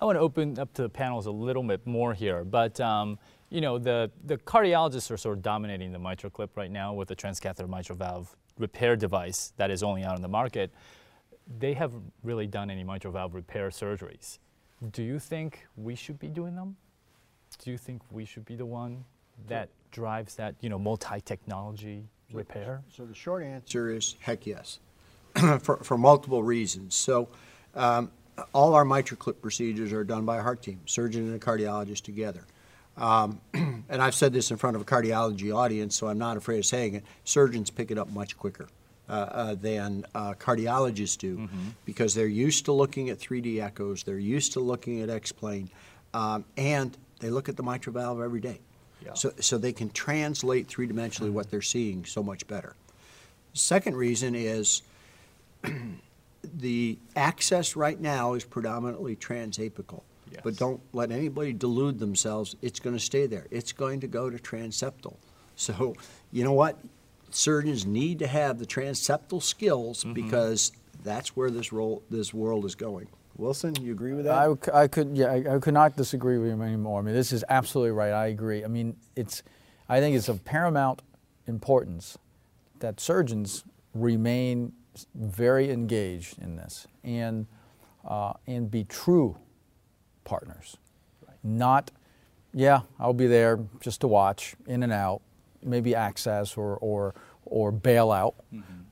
I 0.00 0.04
want 0.04 0.16
to 0.16 0.20
open 0.20 0.58
up 0.58 0.72
to 0.74 0.82
the 0.82 0.88
panels 0.88 1.26
a 1.26 1.30
little 1.30 1.62
bit 1.62 1.86
more 1.86 2.14
here, 2.14 2.44
but 2.44 2.80
um, 2.80 3.18
you 3.50 3.60
know 3.60 3.78
the 3.78 4.10
the 4.24 4.38
cardiologists 4.38 5.10
are 5.10 5.16
sort 5.16 5.36
of 5.36 5.42
dominating 5.42 5.92
the 5.92 5.98
mitral 5.98 6.30
clip 6.30 6.56
right 6.56 6.70
now 6.70 6.94
with 6.94 7.08
the 7.08 7.16
transcatheter 7.16 7.68
mitral 7.68 7.98
valve 7.98 8.34
repair 8.58 8.96
device 8.96 9.52
that 9.56 9.70
is 9.70 9.82
only 9.82 10.02
out 10.02 10.14
on 10.14 10.22
the 10.22 10.28
market. 10.28 10.70
They 11.58 11.74
haven't 11.74 12.12
really 12.22 12.46
done 12.46 12.70
any 12.70 12.84
mitral 12.84 13.12
valve 13.12 13.34
repair 13.34 13.70
surgeries. 13.70 14.38
Do 14.92 15.02
you 15.02 15.18
think 15.18 15.66
we 15.76 15.94
should 15.94 16.18
be 16.18 16.28
doing 16.28 16.54
them? 16.56 16.76
Do 17.58 17.70
you 17.70 17.76
think 17.76 18.00
we 18.10 18.24
should 18.24 18.44
be 18.44 18.56
the 18.56 18.66
one 18.66 19.04
that 19.48 19.68
drives 19.90 20.36
that 20.36 20.54
you 20.60 20.68
know 20.70 20.78
multi-technology 20.78 22.08
repair? 22.32 22.82
So 22.94 23.04
the 23.04 23.14
short 23.14 23.42
answer 23.42 23.90
is 23.90 24.16
heck 24.20 24.46
yes, 24.46 24.78
for, 25.60 25.76
for 25.78 25.98
multiple 25.98 26.42
reasons. 26.42 26.94
So 26.94 27.28
um, 27.74 28.10
all 28.52 28.74
our 28.74 28.84
MitraClip 28.84 29.40
procedures 29.40 29.92
are 29.92 30.04
done 30.04 30.24
by 30.24 30.38
a 30.38 30.42
heart 30.42 30.62
team, 30.62 30.80
surgeon 30.86 31.26
and 31.26 31.34
a 31.34 31.38
cardiologist 31.38 32.02
together. 32.02 32.42
Um, 32.96 33.40
and 33.54 34.02
I've 34.02 34.14
said 34.14 34.32
this 34.32 34.50
in 34.50 34.56
front 34.56 34.76
of 34.76 34.82
a 34.82 34.84
cardiology 34.84 35.54
audience, 35.54 35.96
so 35.96 36.08
I'm 36.08 36.18
not 36.18 36.36
afraid 36.36 36.58
of 36.58 36.66
saying 36.66 36.94
it. 36.94 37.04
Surgeons 37.24 37.70
pick 37.70 37.90
it 37.90 37.98
up 37.98 38.10
much 38.10 38.36
quicker 38.36 38.68
uh, 39.08 39.12
uh, 39.12 39.54
than 39.54 40.04
uh, 40.14 40.34
cardiologists 40.34 41.18
do 41.18 41.48
because 41.84 42.14
they're 42.14 42.26
used 42.26 42.66
to 42.66 42.72
looking 42.72 43.10
at 43.10 43.18
3D 43.18 43.60
echoes, 43.60 44.02
they're 44.04 44.18
used 44.18 44.52
to 44.52 44.60
looking 44.60 45.00
at 45.00 45.10
X-plane, 45.10 45.70
um, 46.14 46.44
and 46.56 46.96
they 47.20 47.30
look 47.30 47.48
at 47.48 47.56
the 47.56 47.62
mitral 47.62 47.94
valve 47.94 48.20
every 48.20 48.40
day. 48.40 48.60
Yeah. 49.04 49.14
So, 49.14 49.32
so 49.40 49.58
they 49.58 49.72
can 49.72 49.90
translate 49.90 50.68
three-dimensionally 50.68 51.30
what 51.30 51.50
they're 51.50 51.62
seeing 51.62 52.04
so 52.04 52.22
much 52.22 52.46
better. 52.46 52.74
Second 53.54 53.96
reason 53.96 54.34
is 54.34 54.82
the 56.54 56.98
access 57.16 57.76
right 57.76 58.00
now 58.00 58.34
is 58.34 58.44
predominantly 58.44 59.16
transapical. 59.16 60.02
But 60.42 60.56
don't 60.56 60.80
let 60.92 61.10
anybody 61.10 61.52
delude 61.52 61.98
themselves, 61.98 62.56
it's 62.62 62.80
going 62.80 62.96
to 62.96 63.02
stay 63.02 63.26
there. 63.26 63.46
It's 63.50 63.72
going 63.72 64.00
to 64.00 64.06
go 64.06 64.30
to 64.30 64.38
transeptal. 64.38 65.16
So, 65.56 65.96
you 66.32 66.44
know 66.44 66.52
what? 66.52 66.78
Surgeons 67.30 67.86
need 67.86 68.18
to 68.20 68.26
have 68.26 68.58
the 68.58 68.66
transeptal 68.66 69.42
skills 69.42 70.04
mm-hmm. 70.04 70.14
because 70.14 70.72
that's 71.02 71.36
where 71.36 71.50
this 71.50 71.72
role, 71.72 72.02
this 72.10 72.32
world 72.32 72.64
is 72.64 72.74
going. 72.74 73.08
Wilson, 73.36 73.74
you 73.80 73.92
agree 73.92 74.12
with 74.12 74.26
that? 74.26 74.34
I, 74.74 74.82
I 74.82 74.88
could, 74.88 75.16
yeah, 75.16 75.26
I, 75.26 75.56
I 75.56 75.58
could 75.58 75.74
not 75.74 75.96
disagree 75.96 76.38
with 76.38 76.50
you 76.50 76.62
anymore. 76.62 77.00
I 77.00 77.02
mean, 77.02 77.14
this 77.14 77.32
is 77.32 77.44
absolutely 77.48 77.92
right. 77.92 78.12
I 78.12 78.26
agree. 78.26 78.64
I 78.64 78.68
mean, 78.68 78.96
it's, 79.16 79.42
I 79.88 80.00
think 80.00 80.14
it's 80.16 80.28
of 80.28 80.44
paramount 80.44 81.02
importance 81.46 82.18
that 82.80 83.00
surgeons 83.00 83.64
remain 83.94 84.72
very 85.14 85.70
engaged 85.70 86.38
in 86.38 86.56
this 86.56 86.86
and, 87.02 87.46
uh, 88.06 88.34
and 88.46 88.70
be 88.70 88.84
true 88.84 89.36
partners. 90.24 90.76
Not, 91.42 91.90
yeah, 92.52 92.80
I'll 92.98 93.14
be 93.14 93.26
there 93.26 93.58
just 93.80 94.02
to 94.02 94.08
watch, 94.08 94.54
in 94.66 94.82
and 94.82 94.92
out, 94.92 95.22
maybe 95.62 95.94
access 95.94 96.56
or, 96.56 96.76
or, 96.76 97.14
or 97.46 97.72
bail 97.72 98.12
out, 98.12 98.34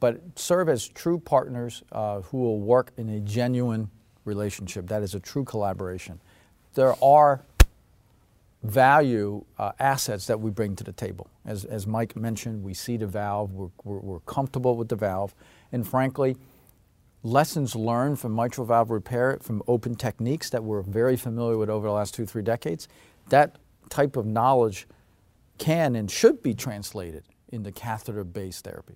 but 0.00 0.20
serve 0.36 0.68
as 0.68 0.88
true 0.88 1.18
partners 1.18 1.82
uh, 1.92 2.20
who 2.22 2.38
will 2.38 2.60
work 2.60 2.92
in 2.96 3.08
a 3.10 3.20
genuine 3.20 3.90
relationship. 4.28 4.86
That 4.86 5.02
is 5.02 5.14
a 5.14 5.20
true 5.20 5.44
collaboration. 5.44 6.20
There 6.74 6.94
are 7.02 7.42
value 8.62 9.44
uh, 9.58 9.72
assets 9.78 10.26
that 10.26 10.40
we 10.40 10.50
bring 10.50 10.76
to 10.76 10.84
the 10.84 10.92
table. 10.92 11.28
As, 11.44 11.64
as 11.64 11.86
Mike 11.86 12.16
mentioned, 12.16 12.62
we 12.62 12.74
see 12.74 12.96
the 12.96 13.06
valve, 13.06 13.52
we're, 13.52 13.70
we're, 13.84 13.98
we're 13.98 14.20
comfortable 14.20 14.76
with 14.76 14.88
the 14.88 14.96
valve, 14.96 15.34
and 15.72 15.86
frankly, 15.86 16.36
lessons 17.22 17.74
learned 17.74 18.18
from 18.18 18.34
mitral 18.34 18.66
valve 18.66 18.90
repair 18.90 19.38
from 19.42 19.62
open 19.66 19.94
techniques 19.94 20.50
that 20.50 20.62
we're 20.62 20.82
very 20.82 21.16
familiar 21.16 21.56
with 21.56 21.70
over 21.70 21.86
the 21.86 21.92
last 21.92 22.14
two, 22.14 22.26
three 22.26 22.42
decades, 22.42 22.88
that 23.28 23.56
type 23.88 24.16
of 24.16 24.26
knowledge 24.26 24.86
can 25.58 25.96
and 25.96 26.10
should 26.10 26.42
be 26.42 26.54
translated 26.54 27.24
into 27.50 27.72
catheter-based 27.72 28.64
therapy. 28.64 28.94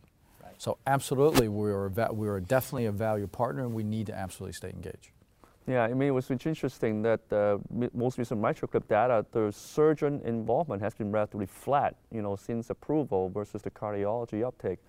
So 0.59 0.79
absolutely, 0.87 1.49
we 1.49 1.71
are, 1.73 1.89
we 2.13 2.29
are 2.29 2.39
definitely 2.39 2.87
a 2.87 2.93
value 2.93 3.27
partner, 3.27 3.63
and 3.65 3.75
we 3.75 3.83
need 3.83 4.07
to 4.07 4.15
absolutely 4.15 4.53
stay 4.53 4.71
engaged. 4.71 5.11
Yeah, 5.67 5.85
I 5.85 5.95
mean, 5.95 6.09
it 6.09 6.13
was 6.13 6.29
interesting 6.31 7.03
that 7.03 7.21
uh, 7.33 7.59
most 7.95 8.19
recent 8.19 8.43
MitraClip 8.43 8.89
data, 8.89 9.25
the 9.31 9.53
surgeon 9.53 10.21
involvement 10.25 10.83
has 10.83 10.93
been 10.93 11.13
relatively 11.13 11.47
flat, 11.47 11.95
you 12.11 12.21
know, 12.21 12.35
since 12.35 12.71
approval 12.71 13.29
versus 13.29 13.63
the 13.63 13.71
cardiology 13.71 14.45
uptake. 14.45 14.81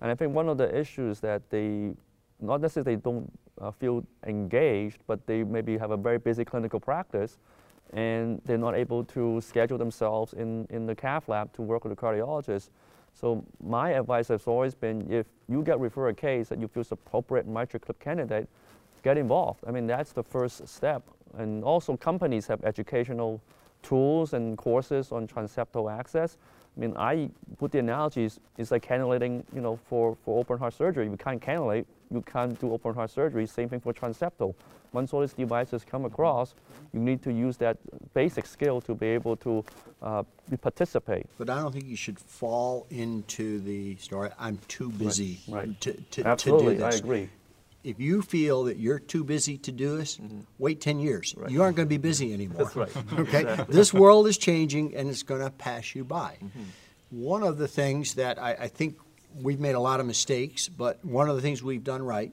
And 0.00 0.10
I 0.10 0.14
think 0.14 0.34
one 0.34 0.48
of 0.48 0.56
the 0.56 0.74
issues 0.74 1.20
that 1.20 1.50
they 1.50 1.92
not 2.40 2.60
necessarily 2.60 2.96
they 2.96 3.00
don't 3.00 3.30
uh, 3.60 3.70
feel 3.70 4.04
engaged, 4.26 4.98
but 5.06 5.26
they 5.26 5.44
maybe 5.44 5.78
have 5.78 5.92
a 5.92 5.96
very 5.96 6.18
busy 6.18 6.44
clinical 6.44 6.80
practice 6.80 7.38
and 7.92 8.40
they're 8.44 8.58
not 8.58 8.74
able 8.74 9.04
to 9.04 9.40
schedule 9.40 9.78
themselves 9.78 10.32
in, 10.32 10.66
in 10.70 10.86
the 10.86 10.94
cath 10.94 11.28
lab 11.28 11.52
to 11.52 11.62
work 11.62 11.84
with 11.84 11.92
a 11.92 11.96
cardiologist. 11.96 12.70
So 13.14 13.44
my 13.62 13.90
advice 13.90 14.28
has 14.28 14.46
always 14.46 14.74
been 14.74 15.10
if 15.12 15.26
you 15.48 15.62
get 15.62 15.78
referred 15.78 16.08
a 16.08 16.14
case 16.14 16.48
that 16.48 16.58
you 16.58 16.68
feel 16.68 16.80
is 16.80 16.90
appropriate 16.90 17.46
MitraClip 17.46 18.00
candidate, 18.00 18.48
get 19.02 19.18
involved. 19.18 19.60
I 19.66 19.70
mean, 19.70 19.86
that's 19.86 20.12
the 20.12 20.22
first 20.22 20.66
step. 20.68 21.02
And 21.38 21.64
also 21.64 21.96
companies 21.96 22.46
have 22.46 22.62
educational 22.64 23.40
tools 23.82 24.32
and 24.32 24.56
courses 24.56 25.12
on 25.12 25.26
transeptal 25.26 25.92
access. 25.92 26.36
I 26.76 26.80
mean, 26.80 26.94
I 26.96 27.28
put 27.58 27.72
the 27.72 27.80
analogies, 27.80 28.40
it's 28.56 28.70
like 28.70 28.86
cannulating, 28.86 29.44
you 29.54 29.60
know, 29.60 29.76
for, 29.76 30.16
for 30.24 30.40
open 30.40 30.58
heart 30.58 30.72
surgery. 30.72 31.06
You 31.06 31.16
can't 31.16 31.40
cannulate, 31.40 31.84
you 32.10 32.22
can't 32.22 32.58
do 32.60 32.72
open 32.72 32.94
heart 32.94 33.10
surgery. 33.10 33.46
Same 33.46 33.68
thing 33.68 33.80
for 33.80 33.92
transeptal. 33.92 34.54
Once 34.92 35.12
all 35.12 35.20
these 35.20 35.32
devices 35.32 35.84
come 35.84 36.04
across, 36.04 36.54
you 36.92 37.00
need 37.00 37.22
to 37.22 37.32
use 37.32 37.56
that 37.58 37.78
basic 38.14 38.46
skill 38.46 38.80
to 38.82 38.94
be 38.94 39.06
able 39.06 39.36
to 39.36 39.64
uh, 40.02 40.22
participate. 40.60 41.26
But 41.38 41.48
I 41.50 41.60
don't 41.60 41.72
think 41.72 41.86
you 41.86 41.96
should 41.96 42.18
fall 42.18 42.86
into 42.90 43.60
the 43.60 43.96
story, 43.96 44.30
I'm 44.38 44.58
too 44.68 44.90
busy 44.90 45.40
right. 45.48 45.78
to, 45.80 45.92
to, 45.92 46.24
Absolutely, 46.26 46.74
to 46.74 46.80
do 46.80 46.84
I 46.84 46.90
agree. 46.90 47.28
If 47.84 47.98
you 47.98 48.22
feel 48.22 48.64
that 48.64 48.76
you're 48.76 49.00
too 49.00 49.24
busy 49.24 49.58
to 49.58 49.72
do 49.72 49.96
this, 49.96 50.20
wait 50.58 50.80
10 50.80 51.00
years. 51.00 51.34
Right. 51.36 51.50
You 51.50 51.62
aren't 51.62 51.76
going 51.76 51.88
to 51.88 51.92
be 51.92 51.98
busy 51.98 52.32
anymore. 52.32 52.64
That's 52.64 52.76
right. 52.76 52.96
Okay? 53.18 53.64
This 53.68 53.92
world 53.92 54.28
is 54.28 54.38
changing 54.38 54.94
and 54.94 55.08
it's 55.08 55.22
going 55.22 55.40
to 55.42 55.50
pass 55.50 55.94
you 55.94 56.04
by. 56.04 56.36
Mm-hmm. 56.42 56.62
One 57.10 57.42
of 57.42 57.58
the 57.58 57.68
things 57.68 58.14
that 58.14 58.40
I, 58.40 58.52
I 58.52 58.68
think 58.68 58.96
we've 59.40 59.60
made 59.60 59.74
a 59.74 59.80
lot 59.80 60.00
of 60.00 60.06
mistakes, 60.06 60.68
but 60.68 61.04
one 61.04 61.28
of 61.28 61.36
the 61.36 61.42
things 61.42 61.62
we've 61.62 61.84
done 61.84 62.02
right 62.02 62.32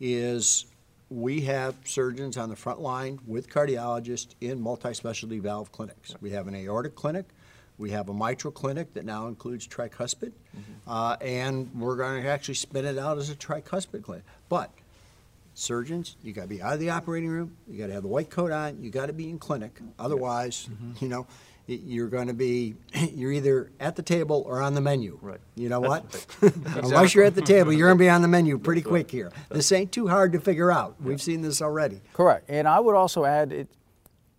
is 0.00 0.66
we 1.10 1.42
have 1.42 1.74
surgeons 1.84 2.36
on 2.36 2.48
the 2.48 2.56
front 2.56 2.80
line 2.80 3.18
with 3.26 3.48
cardiologists 3.48 4.34
in 4.40 4.60
multi-specialty 4.60 5.38
valve 5.38 5.72
clinics. 5.72 6.14
We 6.20 6.30
have 6.30 6.48
an 6.48 6.54
aortic 6.54 6.94
clinic, 6.94 7.26
we 7.78 7.90
have 7.90 8.08
a 8.08 8.14
mitral 8.14 8.52
clinic 8.52 8.92
that 8.94 9.04
now 9.04 9.28
includes 9.28 9.66
tricuspid, 9.66 10.32
uh, 10.86 11.16
and 11.20 11.70
we're 11.74 11.96
going 11.96 12.22
to 12.22 12.28
actually 12.28 12.54
spin 12.54 12.84
it 12.84 12.98
out 12.98 13.18
as 13.18 13.30
a 13.30 13.34
tricuspid 13.34 14.02
clinic. 14.02 14.24
But 14.48 14.70
surgeons, 15.58 16.16
you 16.22 16.32
got 16.32 16.42
to 16.42 16.48
be 16.48 16.62
out 16.62 16.74
of 16.74 16.80
the 16.80 16.90
operating 16.90 17.28
room, 17.28 17.56
you 17.66 17.78
got 17.78 17.88
to 17.88 17.92
have 17.92 18.02
the 18.02 18.08
white 18.08 18.30
coat 18.30 18.52
on, 18.52 18.82
you 18.82 18.90
got 18.90 19.06
to 19.06 19.12
be 19.12 19.28
in 19.28 19.38
clinic. 19.38 19.80
Otherwise, 19.98 20.68
you 21.00 21.08
know, 21.08 21.26
you're 21.66 22.08
going 22.08 22.28
to 22.28 22.34
be 22.34 22.74
you're 23.12 23.32
either 23.32 23.70
at 23.78 23.96
the 23.96 24.02
table 24.02 24.42
or 24.46 24.62
on 24.62 24.74
the 24.74 24.80
menu. 24.80 25.18
Right. 25.20 25.40
You 25.54 25.68
know 25.68 25.80
That's 25.80 26.26
what? 26.40 26.56
Unless 26.84 27.14
you're 27.14 27.24
at 27.24 27.34
the 27.34 27.42
table, 27.42 27.72
you're 27.72 27.88
going 27.88 27.98
to 27.98 28.02
be 28.02 28.08
on 28.08 28.22
the 28.22 28.28
menu 28.28 28.58
pretty 28.58 28.82
quick 28.82 29.10
here. 29.10 29.30
This 29.50 29.70
ain't 29.72 29.92
too 29.92 30.08
hard 30.08 30.32
to 30.32 30.40
figure 30.40 30.72
out. 30.72 30.96
We've 31.00 31.20
seen 31.20 31.42
this 31.42 31.60
already. 31.60 32.00
Correct. 32.14 32.46
And 32.48 32.66
I 32.66 32.80
would 32.80 32.94
also 32.94 33.24
add 33.24 33.52
it, 33.52 33.68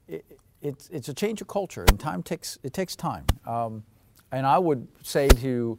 it, 0.08 0.26
it's, 0.62 0.90
it's 0.90 1.08
a 1.08 1.14
change 1.14 1.42
of 1.42 1.48
culture, 1.48 1.86
and 1.88 2.00
time 2.00 2.24
takes, 2.24 2.58
it 2.64 2.74
takes 2.74 2.96
time. 2.96 3.26
Um, 3.46 3.84
and 4.32 4.46
I 4.46 4.58
would 4.58 4.88
say 5.04 5.28
to, 5.28 5.78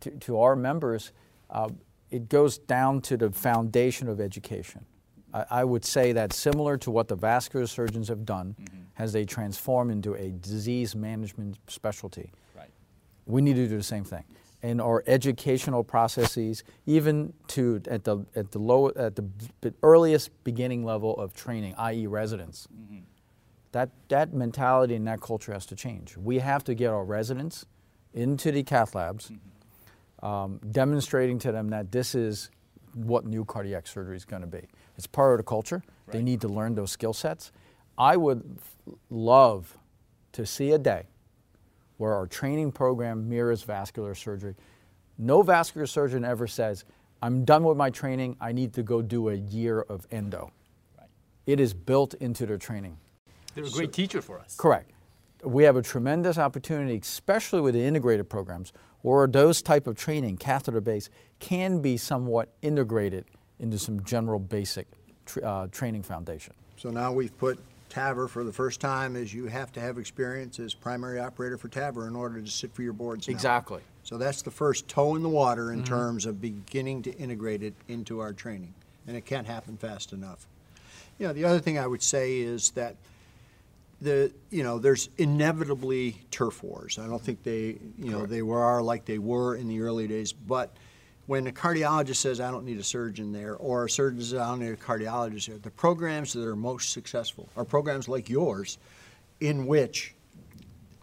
to, 0.00 0.10
to 0.10 0.40
our 0.40 0.56
members, 0.56 1.12
uh, 1.50 1.68
it 2.12 2.28
goes 2.28 2.58
down 2.58 3.00
to 3.00 3.16
the 3.16 3.30
foundation 3.30 4.08
of 4.08 4.20
education. 4.20 4.84
I, 5.32 5.44
I 5.50 5.64
would 5.64 5.84
say 5.84 6.12
that 6.12 6.32
similar 6.32 6.76
to 6.78 6.90
what 6.90 7.08
the 7.08 7.16
vascular 7.16 7.66
surgeons 7.66 8.08
have 8.08 8.24
done 8.24 8.54
mm-hmm. 8.60 8.78
as 8.98 9.12
they 9.12 9.24
transform 9.24 9.90
into 9.90 10.14
a 10.14 10.30
disease 10.30 10.94
management 10.94 11.58
specialty 11.66 12.30
Right. 12.54 12.70
we 13.26 13.40
need 13.40 13.56
to 13.56 13.66
do 13.66 13.76
the 13.76 13.82
same 13.82 14.04
thing 14.04 14.24
in 14.62 14.78
our 14.80 15.02
educational 15.06 15.82
processes 15.82 16.62
even 16.86 17.32
to 17.48 17.80
at 17.88 18.04
the 18.04 18.24
at 18.36 18.52
the 18.52 18.58
low 18.58 18.90
at 18.90 19.16
the 19.16 19.22
b- 19.22 19.72
earliest 19.82 20.30
beginning 20.44 20.84
level 20.84 21.16
of 21.16 21.32
training 21.34 21.74
i.e. 21.78 22.06
residents 22.06 22.68
mm-hmm. 22.72 22.98
that 23.72 23.90
that 24.08 24.34
mentality 24.34 24.94
and 24.94 25.06
that 25.06 25.20
culture 25.20 25.52
has 25.52 25.66
to 25.66 25.74
change 25.74 26.16
we 26.16 26.38
have 26.38 26.62
to 26.62 26.74
get 26.74 26.88
our 26.90 27.04
residents 27.04 27.66
into 28.12 28.52
the 28.52 28.62
cath 28.62 28.94
labs 28.94 29.30
mm-hmm. 29.30 29.48
Um, 30.22 30.60
demonstrating 30.70 31.38
to 31.38 31.52
them 31.52 31.68
that 31.68 31.90
this 31.92 32.14
is 32.14 32.50
what 32.94 33.24
new 33.24 33.44
cardiac 33.44 33.86
surgery 33.86 34.16
is 34.16 34.24
going 34.24 34.42
to 34.42 34.48
be 34.48 34.62
it's 34.96 35.06
part 35.06 35.32
of 35.32 35.38
the 35.38 35.44
culture 35.44 35.82
they 36.08 36.22
need 36.22 36.40
to 36.40 36.48
learn 36.48 36.74
those 36.74 36.90
skill 36.90 37.12
sets 37.12 37.52
i 37.96 38.16
would 38.16 38.58
love 39.10 39.78
to 40.32 40.44
see 40.44 40.72
a 40.72 40.78
day 40.78 41.04
where 41.98 42.14
our 42.14 42.26
training 42.26 42.72
program 42.72 43.28
mirrors 43.28 43.62
vascular 43.62 44.14
surgery. 44.14 44.56
No 45.18 45.42
vascular 45.42 45.86
surgeon 45.86 46.24
ever 46.24 46.46
says, 46.46 46.84
I'm 47.22 47.44
done 47.44 47.62
with 47.62 47.76
my 47.76 47.90
training, 47.90 48.36
I 48.40 48.52
need 48.52 48.72
to 48.74 48.82
go 48.82 49.02
do 49.02 49.28
a 49.28 49.34
year 49.34 49.82
of 49.82 50.06
endo. 50.10 50.50
Right. 50.98 51.08
It 51.46 51.60
is 51.60 51.72
built 51.74 52.14
into 52.14 52.46
their 52.46 52.58
training. 52.58 52.96
They're 53.54 53.64
a 53.64 53.70
great 53.70 53.92
teacher 53.92 54.20
for 54.20 54.40
us. 54.40 54.56
Correct. 54.56 54.90
We 55.42 55.64
have 55.64 55.76
a 55.76 55.82
tremendous 55.82 56.38
opportunity, 56.38 56.98
especially 57.02 57.60
with 57.60 57.74
the 57.74 57.82
integrated 57.82 58.28
programs, 58.28 58.72
where 59.02 59.26
those 59.26 59.60
type 59.60 59.86
of 59.86 59.96
training, 59.96 60.36
catheter 60.36 60.80
based, 60.80 61.10
can 61.40 61.80
be 61.80 61.96
somewhat 61.96 62.52
integrated 62.62 63.24
into 63.58 63.78
some 63.78 64.02
general 64.04 64.38
basic 64.38 64.86
tr- 65.26 65.44
uh, 65.44 65.66
training 65.68 66.02
foundation. 66.02 66.54
So 66.76 66.90
now 66.90 67.12
we've 67.12 67.36
put 67.38 67.58
TAVR 67.90 68.28
for 68.28 68.44
the 68.44 68.52
first 68.52 68.80
time 68.80 69.16
as 69.16 69.34
you 69.34 69.46
have 69.46 69.72
to 69.72 69.80
have 69.80 69.98
experience 69.98 70.58
as 70.58 70.74
primary 70.74 71.20
operator 71.20 71.58
for 71.58 71.68
TAVR 71.68 72.06
in 72.06 72.16
order 72.16 72.40
to 72.40 72.50
sit 72.50 72.72
for 72.74 72.82
your 72.82 72.92
boards 72.92 73.26
now. 73.28 73.32
So 74.04 74.18
that's 74.18 74.42
the 74.42 74.50
first 74.50 74.88
toe 74.88 75.14
in 75.14 75.22
the 75.22 75.28
water 75.28 75.72
in 75.72 75.84
terms 75.84 76.24
of 76.26 76.40
beginning 76.40 77.02
to 77.02 77.12
integrate 77.18 77.62
it 77.62 77.74
into 77.88 78.20
our 78.20 78.32
training. 78.32 78.74
And 79.06 79.16
it 79.16 79.24
can't 79.26 79.46
happen 79.46 79.76
fast 79.76 80.12
enough. 80.12 80.46
You 81.18 81.26
know, 81.26 81.32
the 81.32 81.44
other 81.44 81.60
thing 81.60 81.78
I 81.78 81.86
would 81.86 82.02
say 82.02 82.38
is 82.40 82.70
that 82.70 82.96
the, 84.02 84.32
you 84.50 84.62
know, 84.62 84.78
there's 84.78 85.08
inevitably 85.16 86.16
turf 86.30 86.62
wars. 86.62 86.98
I 86.98 87.06
don't 87.06 87.22
think 87.22 87.42
they, 87.42 87.78
you 87.98 88.10
know, 88.10 88.26
they 88.26 88.42
were 88.42 88.62
are 88.62 88.82
like 88.82 89.04
they 89.04 89.18
were 89.18 89.56
in 89.56 89.68
the 89.68 89.80
early 89.80 90.08
days. 90.08 90.32
But 90.32 90.76
when 91.26 91.46
a 91.46 91.52
cardiologist 91.52 92.16
says, 92.16 92.40
I 92.40 92.50
don't 92.50 92.64
need 92.64 92.78
a 92.78 92.84
surgeon 92.84 93.32
there, 93.32 93.56
or 93.56 93.84
a 93.84 93.90
surgeon 93.90 94.20
says, 94.20 94.34
I 94.34 94.48
don't 94.48 94.60
need 94.60 94.72
a 94.72 94.76
cardiologist 94.76 95.46
there, 95.46 95.58
the 95.58 95.70
programs 95.70 96.32
that 96.32 96.46
are 96.46 96.56
most 96.56 96.90
successful 96.90 97.48
are 97.56 97.64
programs 97.64 98.08
like 98.08 98.28
yours 98.28 98.78
in 99.40 99.66
which 99.66 100.14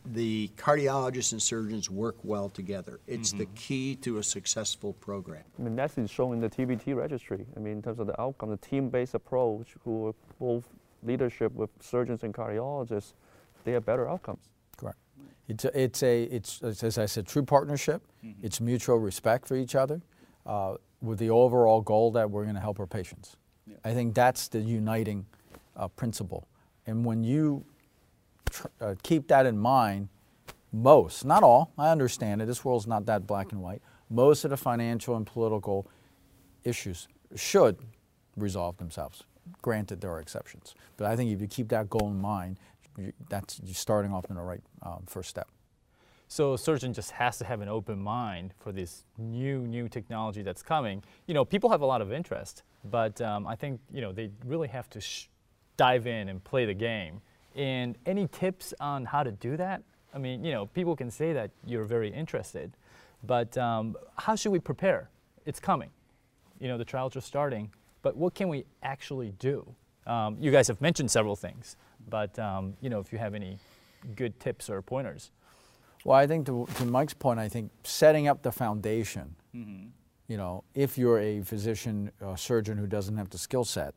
the 0.06 0.50
cardiologists 0.58 1.32
and 1.34 1.41
surgeons 1.41 1.89
work 1.89 2.15
well 2.24 2.50
together. 2.50 3.00
It's 3.08 3.32
the 3.32 3.46
mm-hmm. 3.46 3.53
key 3.53 3.96
to 3.98 4.18
a 4.18 4.24
successful 4.24 4.94
program. 4.94 5.44
I 5.58 5.62
mean, 5.62 5.75
that's 5.75 5.98
is 5.98 6.10
shown 6.10 6.34
in 6.34 6.41
the 6.41 6.50
TVT 6.50 6.96
registry. 6.96 7.46
I 7.56 7.60
mean, 7.60 7.74
in 7.74 7.82
terms 7.82 8.00
of 8.00 8.08
the 8.08 8.20
outcome, 8.20 8.50
the 8.50 8.58
team-based 8.58 9.13
approach, 9.13 9.75
who 9.84 10.08
are 10.08 10.15
both 10.39 10.65
leadership 11.03 11.53
with 11.53 11.70
surgeons 11.79 12.24
and 12.24 12.34
cardiologists, 12.34 13.13
they 13.63 13.72
have 13.72 13.86
better 13.86 14.08
outcomes. 14.08 14.50
Correct. 14.77 14.98
It's 15.48 15.65
a, 15.65 15.79
it's 15.79 16.03
a 16.03 16.24
it's, 16.24 16.62
it's, 16.62 16.84
as 16.84 16.98
I 16.98 17.06
said, 17.06 17.27
true 17.27 17.44
partnership. 17.44 18.01
It's 18.41 18.62
mutual 18.62 18.98
respect 18.98 19.48
for 19.48 19.56
each 19.56 19.75
other, 19.75 20.01
uh, 20.46 20.75
with 21.01 21.20
the 21.20 21.29
overall 21.29 21.82
goal 21.82 22.12
that 22.12 22.29
we're 22.29 22.44
going 22.44 22.56
to 22.56 22.62
help 22.62 22.79
our 22.79 22.88
patients. 22.88 23.38
I 23.84 23.94
think 23.94 24.13
that's 24.13 24.48
the 24.48 24.60
uniting 24.60 25.25
uh, 25.75 25.88
principle. 25.88 26.48
And 26.86 27.06
when 27.06 27.24
you 27.24 27.65
tr- 28.50 28.68
uh, 28.82 28.96
keep 29.03 29.27
that 29.27 29.46
in 29.46 29.58
mind, 29.58 30.10
most, 30.72 31.25
not 31.25 31.44
all, 31.44 31.72
I 31.77 31.89
understand 31.89 32.41
it. 32.41 32.46
This 32.46 32.63
world's 32.65 32.88
not 32.88 33.06
that 33.06 33.25
black 33.25 33.51
and 33.51 33.62
white. 33.62 33.82
Most 34.10 34.44
of 34.44 34.51
the 34.51 34.58
financial 34.58 35.15
and 35.15 35.25
political 35.25 35.88
issues 36.63 37.08
should 37.36 37.77
resolve 38.36 38.77
themselves. 38.77 39.24
Granted, 39.62 40.01
there 40.01 40.12
are 40.12 40.20
exceptions, 40.20 40.75
but 40.98 41.08
I 41.08 41.15
think 41.15 41.32
if 41.32 41.41
you 41.41 41.48
keep 41.48 41.70
that 41.70 41.89
goal 41.89 42.08
in 42.10 42.20
mind, 42.22 42.58
you- 42.98 43.13
that's 43.29 43.60
you're 43.63 43.74
starting 43.74 44.13
off 44.13 44.25
in 44.29 44.36
the 44.36 44.41
right 44.41 44.62
um, 44.82 45.03
first 45.08 45.29
step. 45.29 45.48
So 46.27 46.53
a 46.53 46.58
surgeon 46.60 46.94
just 46.94 47.12
has 47.12 47.39
to 47.39 47.46
have 47.46 47.60
an 47.62 47.70
open 47.70 48.00
mind 48.00 48.53
for 48.60 48.72
this 48.72 49.03
new, 49.18 49.62
new 49.65 49.89
technology 49.89 50.44
that's 50.44 50.62
coming. 50.62 51.01
You 51.25 51.34
know, 51.34 51.44
people 51.44 51.72
have 51.72 51.82
a 51.82 51.88
lot 51.88 52.01
of 52.01 52.12
interest, 52.13 52.62
but 52.86 53.20
um, 53.20 53.48
I 53.48 53.56
think 53.56 53.79
you 53.91 54.01
know 54.01 54.12
they 54.12 54.29
really 54.46 54.68
have 54.68 54.89
to 54.91 55.01
dive 55.77 56.06
in 56.08 56.29
and 56.29 56.44
play 56.44 56.65
the 56.65 56.74
game. 56.74 57.22
And 57.56 57.98
any 58.06 58.27
tips 58.27 58.74
on 58.79 59.06
how 59.06 59.24
to 59.24 59.32
do 59.32 59.58
that? 59.58 59.82
I 60.13 60.18
mean, 60.20 60.44
you 60.44 60.51
know, 60.51 60.68
people 60.68 60.96
can 60.96 61.10
say 61.10 61.34
that 61.34 61.51
you're 61.65 61.84
very 61.84 62.10
interested, 62.13 62.72
but 63.24 63.58
um, 63.58 63.96
how 64.18 64.36
should 64.36 64.51
we 64.51 64.60
prepare? 64.60 65.10
It's 65.46 65.60
coming. 65.60 65.89
You 66.60 66.68
know, 66.68 66.77
the 66.77 66.86
trials 66.86 67.15
are 67.15 67.22
starting, 67.22 67.72
but 68.01 68.15
what 68.15 68.34
can 68.34 68.50
we 68.50 68.65
actually 68.84 69.34
do? 69.39 69.75
Um, 70.08 70.38
you 70.39 70.51
guys 70.51 70.68
have 70.68 70.82
mentioned 70.82 71.12
several 71.12 71.36
things, 71.36 71.75
but 72.10 72.38
um, 72.39 72.75
you 72.82 72.89
know, 72.89 73.00
if 73.00 73.12
you 73.12 73.20
have 73.20 73.36
any 73.36 73.60
good 74.15 74.39
tips 74.39 74.70
or 74.70 74.82
pointers. 74.82 75.32
Well, 76.06 76.18
I 76.18 76.27
think 76.27 76.46
to, 76.46 76.65
to 76.75 76.86
Mike's 76.86 77.13
point, 77.13 77.39
I 77.39 77.50
think 77.50 77.72
setting 77.84 78.27
up 78.27 78.41
the 78.41 78.51
foundation. 78.51 79.36
You 80.27 80.38
know, 80.38 80.63
if 80.74 80.98
you're 80.98 81.20
a 81.20 81.41
physician, 81.41 82.12
uh, 82.24 82.36
surgeon 82.36 82.77
who 82.77 82.88
doesn't 82.88 83.18
have 83.18 83.29
the 83.29 83.38
skill 83.38 83.65
set, 83.65 83.96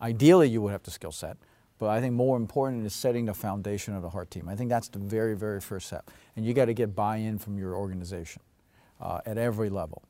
ideally 0.00 0.48
you 0.48 0.62
would 0.62 0.72
have 0.72 0.82
the 0.82 0.90
skill 0.90 1.12
set. 1.12 1.36
But 1.78 1.88
I 1.88 2.00
think 2.00 2.14
more 2.14 2.36
important 2.36 2.84
is 2.84 2.94
setting 2.94 3.24
the 3.24 3.34
foundation 3.34 3.94
of 3.94 4.02
the 4.02 4.10
heart 4.10 4.30
team. 4.30 4.48
I 4.48 4.54
think 4.54 4.68
that's 4.68 4.88
the 4.88 4.98
very, 4.98 5.34
very 5.34 5.60
first 5.60 5.86
step, 5.86 6.10
and 6.36 6.44
you 6.44 6.52
got 6.52 6.66
to 6.66 6.74
get 6.74 6.94
buy-in 6.94 7.38
from 7.38 7.58
your 7.58 7.74
organization 7.74 8.42
uh, 9.00 9.20
at 9.24 9.38
every 9.38 9.70
level. 9.70 10.02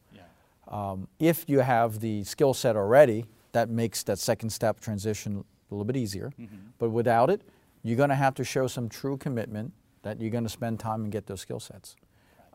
Um, 0.71 1.09
if 1.19 1.45
you 1.49 1.61
have 1.61 2.01
the 2.01 2.25
skill 2.25 2.55
set 2.55 2.77
already, 2.77 3.27
that 3.53 3.69
makes 3.69 4.03
that 4.05 4.19
second 4.19 4.51
step 4.51 4.81
transition 4.81 5.45
a 5.71 5.75
little 5.75 5.85
bit 5.85 5.97
easier. 5.97 6.33
But 6.79 6.91
without 6.91 7.31
it, 7.31 7.43
you're 7.83 7.97
going 7.97 8.11
to 8.11 8.15
have 8.15 8.35
to 8.37 8.45
show 8.45 8.67
some 8.67 8.89
true 8.89 9.17
commitment 9.17 9.73
that 10.03 10.21
you're 10.21 10.31
going 10.31 10.45
to 10.45 10.51
spend 10.51 10.79
time 10.81 11.03
and 11.03 11.13
get 11.13 11.27
those 11.27 11.41
skill 11.41 11.61
sets. 11.61 11.97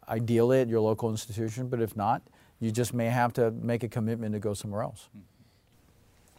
Ideally 0.07 0.61
at 0.61 0.69
your 0.69 0.79
local 0.81 1.09
institution, 1.09 1.67
but 1.67 1.81
if 1.81 1.95
not, 1.95 2.21
you 2.59 2.71
just 2.71 2.93
may 2.93 3.07
have 3.07 3.33
to 3.33 3.51
make 3.51 3.83
a 3.83 3.87
commitment 3.87 4.33
to 4.33 4.39
go 4.39 4.53
somewhere 4.53 4.83
else. 4.83 5.09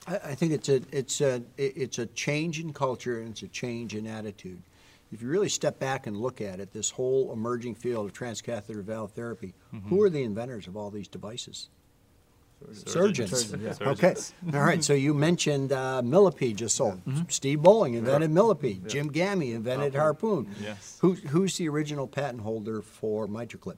I, 0.06 0.16
I 0.16 0.34
think 0.34 0.52
it's 0.52 0.68
a, 0.68 0.80
it's 0.90 1.20
a, 1.20 1.42
it's 1.58 1.98
a 1.98 2.06
change 2.06 2.60
in 2.60 2.72
culture 2.72 3.20
and 3.20 3.30
it's 3.30 3.42
a 3.42 3.48
change 3.48 3.94
in 3.94 4.06
attitude. 4.06 4.62
If 5.12 5.22
you 5.22 5.28
really 5.28 5.48
step 5.48 5.78
back 5.78 6.06
and 6.06 6.16
look 6.16 6.40
at 6.40 6.58
it, 6.60 6.72
this 6.72 6.90
whole 6.90 7.32
emerging 7.32 7.76
field 7.76 8.06
of 8.06 8.12
transcatheter 8.12 8.82
valve 8.82 9.12
therapy, 9.12 9.54
who 9.88 10.02
are 10.02 10.10
the 10.10 10.22
inventors 10.22 10.66
of 10.66 10.76
all 10.76 10.90
these 10.90 11.08
devices? 11.08 11.68
Surgeons. 12.72 13.48
Surgeons. 13.48 13.80
Okay, 13.80 14.14
all 14.54 14.60
right, 14.62 14.82
so 14.82 14.94
you 14.94 15.12
mentioned 15.14 15.72
uh, 15.72 16.00
millipede 16.02 16.56
just 16.56 16.74
so. 16.74 17.00
Steve 17.28 17.60
Bolling 17.62 17.94
invented 17.94 18.30
millipede. 18.30 18.88
Jim 18.88 19.10
Gammie 19.12 19.54
invented 19.54 19.94
harpoon. 19.94 20.54
Yes. 20.60 20.98
Who, 21.02 21.14
who's 21.14 21.56
the 21.58 21.68
original 21.68 22.06
patent 22.06 22.42
holder 22.42 22.80
for 22.82 23.28
MitraClip? 23.28 23.76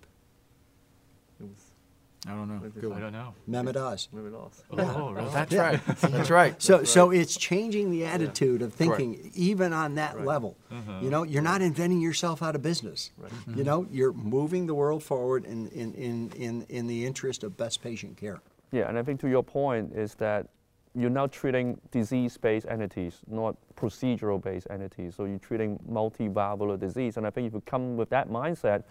I 2.29 2.33
don't 2.33 2.49
know. 2.49 2.95
I 2.95 3.01
don't 3.01 3.13
know. 3.13 3.35
Mehmet 3.49 3.77
Oz. 3.77 4.09
Maybe 4.13 4.29
lost. 4.29 4.63
Oh, 4.71 5.13
really? 5.13 5.31
That's 5.31 5.55
right. 5.67 5.81
That's 5.87 6.31
right. 6.31 6.63
So, 6.63 6.85
so 6.85 7.11
it's 7.11 7.37
changing 7.37 7.91
the 7.91 8.05
attitude 8.05 8.61
of 8.61 8.75
thinking, 8.75 9.31
even 9.35 9.73
on 9.73 9.95
that 9.95 10.25
level. 10.27 10.57
Uh-huh. 10.71 10.99
You 11.01 11.09
know, 11.09 11.23
you're 11.23 11.43
not 11.43 11.63
inventing 11.63 12.03
yourself 12.03 12.43
out 12.43 12.55
of 12.55 12.63
business. 12.63 13.13
You 13.19 13.25
mm-hmm. 13.25 13.63
know, 13.63 13.87
you're 13.91 14.13
moving 14.13 14.67
the 14.67 14.75
world 14.75 15.03
forward 15.03 15.47
in, 15.47 15.69
in, 15.69 15.95
in, 15.95 16.31
in, 16.33 16.67
in 16.69 16.87
the 16.87 17.07
interest 17.07 17.45
of 17.45 17.57
best 17.57 17.83
patient 17.83 18.19
care. 18.19 18.41
Yeah, 18.73 18.89
and 18.89 18.99
I 18.99 19.03
think 19.03 19.21
to 19.21 19.29
your 19.29 19.43
point 19.43 19.95
is 19.95 20.15
that 20.17 20.49
you're 20.95 21.11
now 21.11 21.29
treating 21.29 21.81
disease-based 21.91 22.67
entities, 22.69 23.21
not 23.27 23.57
procedural-based 23.77 24.67
entities. 24.71 25.15
So 25.15 25.25
you're 25.25 25.39
treating 25.39 25.79
multivalvular 25.91 26.79
disease, 26.79 27.17
and 27.17 27.27
I 27.27 27.31
think 27.31 27.47
if 27.47 27.55
you 27.55 27.63
come 27.65 27.97
with 27.97 28.11
that 28.11 28.29
mindset, 28.29 28.83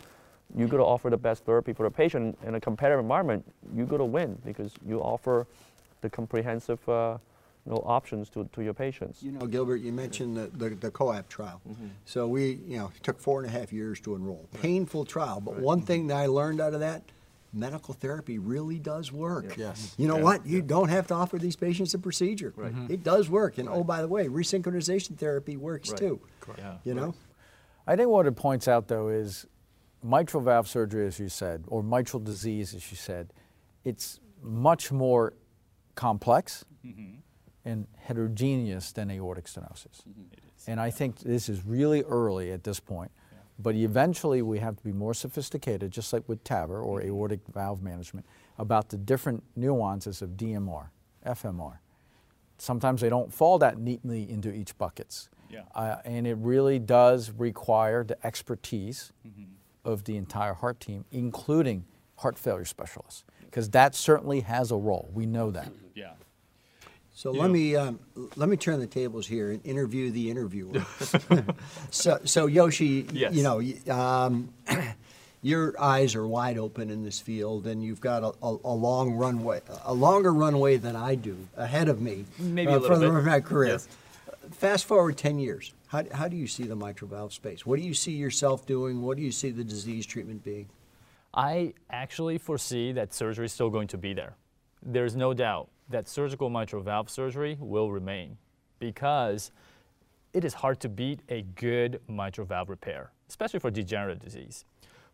you 0.55 0.67
got 0.67 0.77
to 0.77 0.83
offer 0.83 1.09
the 1.09 1.17
best 1.17 1.45
therapy 1.45 1.73
for 1.73 1.83
the 1.83 1.91
patient 1.91 2.37
in 2.45 2.55
a 2.55 2.59
competitive 2.59 2.99
environment. 2.99 3.45
You 3.75 3.85
got 3.85 3.97
to 3.97 4.05
win 4.05 4.37
because 4.45 4.73
you 4.85 4.99
offer 4.99 5.45
the 6.01 6.09
comprehensive, 6.09 6.87
uh, 6.87 7.17
you 7.65 7.73
know, 7.73 7.83
options 7.85 8.29
to, 8.29 8.47
to 8.53 8.63
your 8.63 8.73
patients. 8.73 9.21
You 9.21 9.33
know, 9.33 9.45
Gilbert, 9.45 9.77
you 9.77 9.91
mentioned 9.91 10.37
the, 10.37 10.47
the, 10.47 10.75
the 10.75 10.91
COAPT 10.91 11.29
trial. 11.29 11.61
Mm-hmm. 11.67 11.87
So 12.05 12.27
we, 12.27 12.59
you 12.65 12.77
know, 12.77 12.91
it 12.95 13.03
took 13.03 13.19
four 13.19 13.43
and 13.43 13.49
a 13.49 13.51
half 13.51 13.73
years 13.73 13.99
to 14.01 14.15
enroll. 14.15 14.47
Painful 14.61 15.05
trial, 15.05 15.41
but 15.41 15.57
one 15.57 15.79
mm-hmm. 15.79 15.87
thing 15.87 16.07
that 16.07 16.17
I 16.17 16.27
learned 16.27 16.61
out 16.61 16.73
of 16.73 16.79
that, 16.79 17.03
medical 17.53 17.93
therapy 17.93 18.39
really 18.39 18.79
does 18.79 19.11
work. 19.11 19.57
Yes. 19.57 19.95
You 19.97 20.07
know 20.07 20.17
Yeah. 20.17 20.23
what? 20.23 20.45
You 20.45 20.61
don't 20.61 20.89
have 20.89 21.07
to 21.07 21.13
offer 21.13 21.37
these 21.37 21.55
patients 21.55 21.93
a 21.93 21.99
procedure. 21.99 22.53
Right. 22.55 22.73
Mm-hmm. 22.73 22.93
It 22.93 23.03
does 23.03 23.29
work. 23.29 23.57
And 23.57 23.67
oh, 23.67 23.83
by 23.83 24.01
the 24.01 24.07
way, 24.07 24.27
resynchronization 24.27 25.17
therapy 25.17 25.57
works 25.57 25.89
Right. 25.89 25.99
too. 25.99 26.21
Yeah. 26.57 26.77
You 26.83 26.93
know? 26.93 27.15
I 27.85 27.95
think 27.95 28.09
what 28.09 28.27
it 28.27 28.35
points 28.35 28.67
out, 28.67 28.87
though, 28.87 29.07
is 29.07 29.45
mitral 30.07 30.41
valve 30.41 30.67
surgery, 30.67 31.05
as 31.05 31.19
you 31.19 31.29
said, 31.29 31.65
or 31.67 31.83
mitral 31.83 32.21
disease, 32.21 32.73
as 32.73 32.89
you 32.91 32.97
said, 32.97 33.33
it's 33.83 34.19
much 34.41 34.91
more 34.91 35.33
complex 35.95 36.65
mm-hmm. 36.85 37.15
and 37.65 37.87
heterogeneous 37.97 38.91
than 38.91 39.11
aortic 39.11 39.45
stenosis. 39.45 40.03
Mm-hmm. 40.07 40.23
And 40.67 40.79
I 40.79 40.91
think 40.91 41.19
this 41.19 41.49
is 41.49 41.65
really 41.65 42.03
early 42.03 42.51
at 42.51 42.63
this 42.63 42.79
point. 42.79 43.11
But 43.59 43.73
eventually, 43.75 44.43
we 44.43 44.59
have 44.59 44.77
to 44.77 44.83
be 44.83 44.91
more 44.91 45.15
sophisticated, 45.15 45.91
just 45.91 46.13
like 46.13 46.27
with 46.27 46.43
TAVR 46.43 46.83
or 46.83 46.99
mm-hmm. 46.99 47.07
aortic 47.09 47.39
valve 47.51 47.81
management, 47.81 48.25
about 48.59 48.89
the 48.89 48.97
different 48.97 49.43
nuances 49.55 50.21
of 50.21 50.31
DMR, 50.31 50.89
FMR. 51.25 51.79
Sometimes 52.59 53.01
they 53.01 53.09
don't 53.09 53.33
fall 53.33 53.57
that 53.59 53.79
neatly 53.79 54.29
into 54.29 54.53
each 54.53 54.77
buckets. 54.77 55.29
Yeah. 55.49 55.61
Uh, 55.73 55.97
and 56.05 56.27
it 56.27 56.38
really 56.38 56.77
does 56.77 57.32
require 57.32 58.03
the 58.03 58.23
expertise 58.25 59.12
of 59.88 60.04
the 60.04 60.17
entire 60.17 60.54
heart 60.54 60.80
team, 60.80 61.06
including 61.12 61.86
heart 62.17 62.38
failure 62.38 62.65
specialists, 62.65 63.23
because 63.45 63.69
that 63.69 63.95
certainly 63.95 64.41
has 64.41 64.69
a 64.71 64.76
role. 64.76 65.10
We 65.13 65.26
know 65.26 65.50
that. 65.52 65.71
Yeah. 65.95 66.12
So 67.15 67.34
You 67.34 67.39
let 67.39 67.47
know- 67.47 67.54
me 67.54 67.76
um, 67.76 68.00
let 68.36 68.50
me 68.50 68.58
turn 68.58 68.80
the 68.80 68.86
tables 68.88 69.26
here 69.26 69.50
and 69.52 69.65
interview 69.65 70.12
the 70.12 70.30
interviewer. 70.30 70.86
so, 71.89 72.19
so 72.26 72.45
Yoshi, 72.45 73.08
Yes. 73.12 73.34
you 73.34 73.41
know, 73.43 73.62
um, 73.91 74.50
your 75.41 75.73
eyes 75.82 76.13
are 76.15 76.28
wide 76.28 76.58
open 76.58 76.89
in 76.89 77.04
this 77.04 77.19
field, 77.19 77.65
and 77.65 77.84
you've 77.84 78.02
got 78.02 78.23
a, 78.23 78.34
a, 78.45 78.58
a 78.65 78.73
long 78.76 79.13
runway, 79.13 79.62
a 79.86 79.93
longer 79.93 80.34
runway 80.34 80.78
than 80.78 80.95
I 80.95 81.15
do 81.15 81.38
ahead 81.56 81.88
of 81.89 82.02
me 82.02 82.26
Maybe 82.38 82.71
uh, 82.71 82.78
a 82.78 82.82
for 82.82 82.97
little 82.97 83.00
the 83.00 83.06
bit. 83.08 83.13
rest 83.13 83.19
of 83.21 83.26
my 83.32 83.39
career. 83.39 83.71
Yes. 83.73 83.88
Fast 84.51 84.86
forward 84.86 85.17
ten 85.17 85.39
years. 85.39 85.73
How, 85.88 86.03
how 86.12 86.27
do 86.27 86.36
you 86.36 86.47
see 86.47 86.63
the 86.63 86.75
mitral 86.75 87.10
valve 87.10 87.33
space? 87.33 87.65
What 87.65 87.79
do 87.79 87.86
you 87.86 87.93
see 87.93 88.12
yourself 88.12 88.65
doing? 88.65 89.01
What 89.01 89.17
do 89.17 89.23
you 89.23 89.31
see 89.31 89.51
the 89.51 89.63
disease 89.63 90.05
treatment 90.05 90.43
being? 90.43 90.67
I 91.33 91.73
actually 91.89 92.38
foresee 92.38 92.91
that 92.93 93.13
surgery 93.13 93.45
is 93.45 93.53
still 93.53 93.69
going 93.69 93.88
to 93.89 93.97
be 93.97 94.13
there. 94.13 94.36
There's 94.81 95.15
no 95.15 95.33
doubt 95.33 95.69
that 95.89 96.07
surgical 96.07 96.49
mitral 96.49 96.81
valve 96.81 97.10
surgery 97.10 97.57
will 97.60 97.91
remain 97.91 98.38
because 98.79 99.51
it 100.33 100.43
is 100.43 100.53
hard 100.53 100.79
to 100.81 100.89
beat 100.89 101.21
a 101.29 101.43
good 101.55 102.01
mitral 102.07 102.45
valve 102.45 102.69
repair, 102.69 103.12
especially 103.29 103.60
for 103.60 103.71
degenerative 103.71 104.19
disease. 104.19 104.65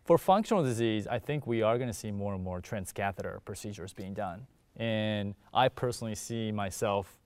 For 0.04 0.18
functional 0.18 0.62
disease, 0.62 1.06
I 1.06 1.18
think 1.18 1.46
we 1.46 1.62
are 1.62 1.78
going 1.78 1.90
to 1.90 1.94
see 1.94 2.10
more 2.10 2.34
and 2.34 2.42
more 2.42 2.60
transcatheter 2.60 3.38
procedures 3.44 3.92
being 3.92 4.12
done. 4.12 4.46
And 4.76 5.34
I 5.52 5.68
personally 5.68 6.14
see 6.14 6.52
myself 6.52 7.16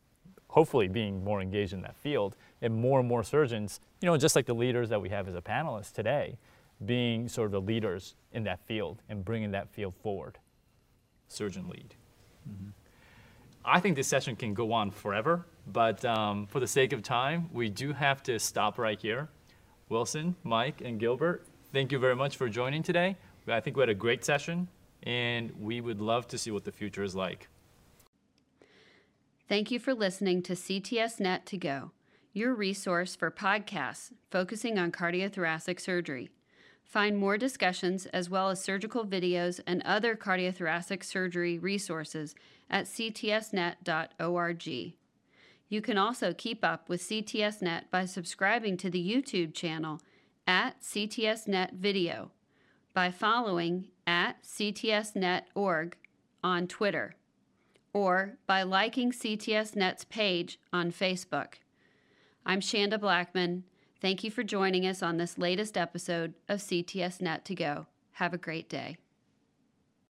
hopefully 0.48 0.88
being 0.88 1.22
more 1.22 1.40
engaged 1.40 1.72
in 1.72 1.82
that 1.82 1.96
field 1.96 2.36
and 2.60 2.74
more 2.74 3.00
and 3.00 3.08
more 3.08 3.22
surgeons, 3.22 3.80
you 4.00 4.06
know, 4.06 4.16
just 4.16 4.34
like 4.34 4.46
the 4.46 4.54
leaders 4.54 4.88
that 4.88 5.00
we 5.00 5.08
have 5.08 5.28
as 5.28 5.34
a 5.34 5.40
panelist 5.40 5.92
today, 5.92 6.38
being 6.84 7.28
sort 7.28 7.46
of 7.46 7.52
the 7.52 7.60
leaders 7.60 8.14
in 8.32 8.44
that 8.44 8.60
field 8.66 9.02
and 9.08 9.24
bringing 9.24 9.50
that 9.52 9.68
field 9.68 9.94
forward. 10.02 10.38
Surgeon 11.28 11.68
lead. 11.68 11.94
I 13.64 13.80
think 13.80 13.96
this 13.96 14.08
session 14.08 14.34
can 14.34 14.54
go 14.54 14.72
on 14.72 14.90
forever, 14.90 15.44
but 15.66 16.02
um, 16.04 16.46
for 16.46 16.60
the 16.60 16.66
sake 16.66 16.94
of 16.94 17.02
time, 17.02 17.50
we 17.52 17.68
do 17.68 17.92
have 17.92 18.22
to 18.22 18.38
stop 18.38 18.78
right 18.78 18.98
here. 18.98 19.28
Wilson, 19.90 20.34
Mike, 20.42 20.80
and 20.80 20.98
Gilbert, 20.98 21.44
thank 21.72 21.92
you 21.92 21.98
very 21.98 22.16
much 22.16 22.36
for 22.36 22.48
joining 22.48 22.82
today. 22.82 23.16
I 23.46 23.60
think 23.60 23.76
we 23.76 23.82
had 23.82 23.88
a 23.88 23.94
great 23.94 24.24
session, 24.24 24.68
and 25.02 25.50
we 25.58 25.80
would 25.80 26.00
love 26.00 26.26
to 26.28 26.38
see 26.38 26.50
what 26.50 26.64
the 26.64 26.72
future 26.72 27.02
is 27.02 27.14
like. 27.14 27.48
Thank 29.48 29.70
you 29.70 29.78
for 29.78 29.94
listening 29.94 30.42
to 30.42 30.52
CTSNet 30.52 31.46
to 31.46 31.56
Go, 31.56 31.92
your 32.34 32.54
resource 32.54 33.16
for 33.16 33.30
podcasts 33.30 34.12
focusing 34.30 34.78
on 34.78 34.92
cardiothoracic 34.92 35.80
surgery. 35.80 36.28
Find 36.84 37.16
more 37.16 37.38
discussions 37.38 38.04
as 38.04 38.28
well 38.28 38.50
as 38.50 38.60
surgical 38.60 39.06
videos 39.06 39.58
and 39.66 39.80
other 39.86 40.16
cardiothoracic 40.16 41.02
surgery 41.02 41.58
resources 41.58 42.34
at 42.68 42.84
ctsnet.org. 42.84 44.66
You 45.70 45.80
can 45.80 45.96
also 45.96 46.34
keep 46.34 46.62
up 46.62 46.90
with 46.90 47.00
CTSNet 47.00 47.84
by 47.90 48.04
subscribing 48.04 48.76
to 48.76 48.90
the 48.90 49.02
YouTube 49.02 49.54
channel 49.54 50.02
at 50.46 50.82
CTSNet 50.82 51.72
Video, 51.72 52.32
by 52.92 53.10
following 53.10 53.86
at 54.06 54.42
CTSNet.org 54.42 55.96
on 56.44 56.68
Twitter 56.68 57.14
or 57.92 58.34
by 58.46 58.62
liking 58.62 59.12
CTSNet's 59.12 60.04
page 60.04 60.58
on 60.72 60.92
Facebook. 60.92 61.54
I'm 62.46 62.60
Shanda 62.60 63.00
Blackman. 63.00 63.64
Thank 64.00 64.22
you 64.22 64.30
for 64.30 64.42
joining 64.42 64.86
us 64.86 65.02
on 65.02 65.16
this 65.16 65.38
latest 65.38 65.76
episode 65.76 66.34
of 66.48 66.60
CTS 66.60 67.20
Net 67.20 67.44
to 67.46 67.54
Go. 67.54 67.86
Have 68.12 68.32
a 68.32 68.38
great 68.38 68.68
day. 68.68 68.96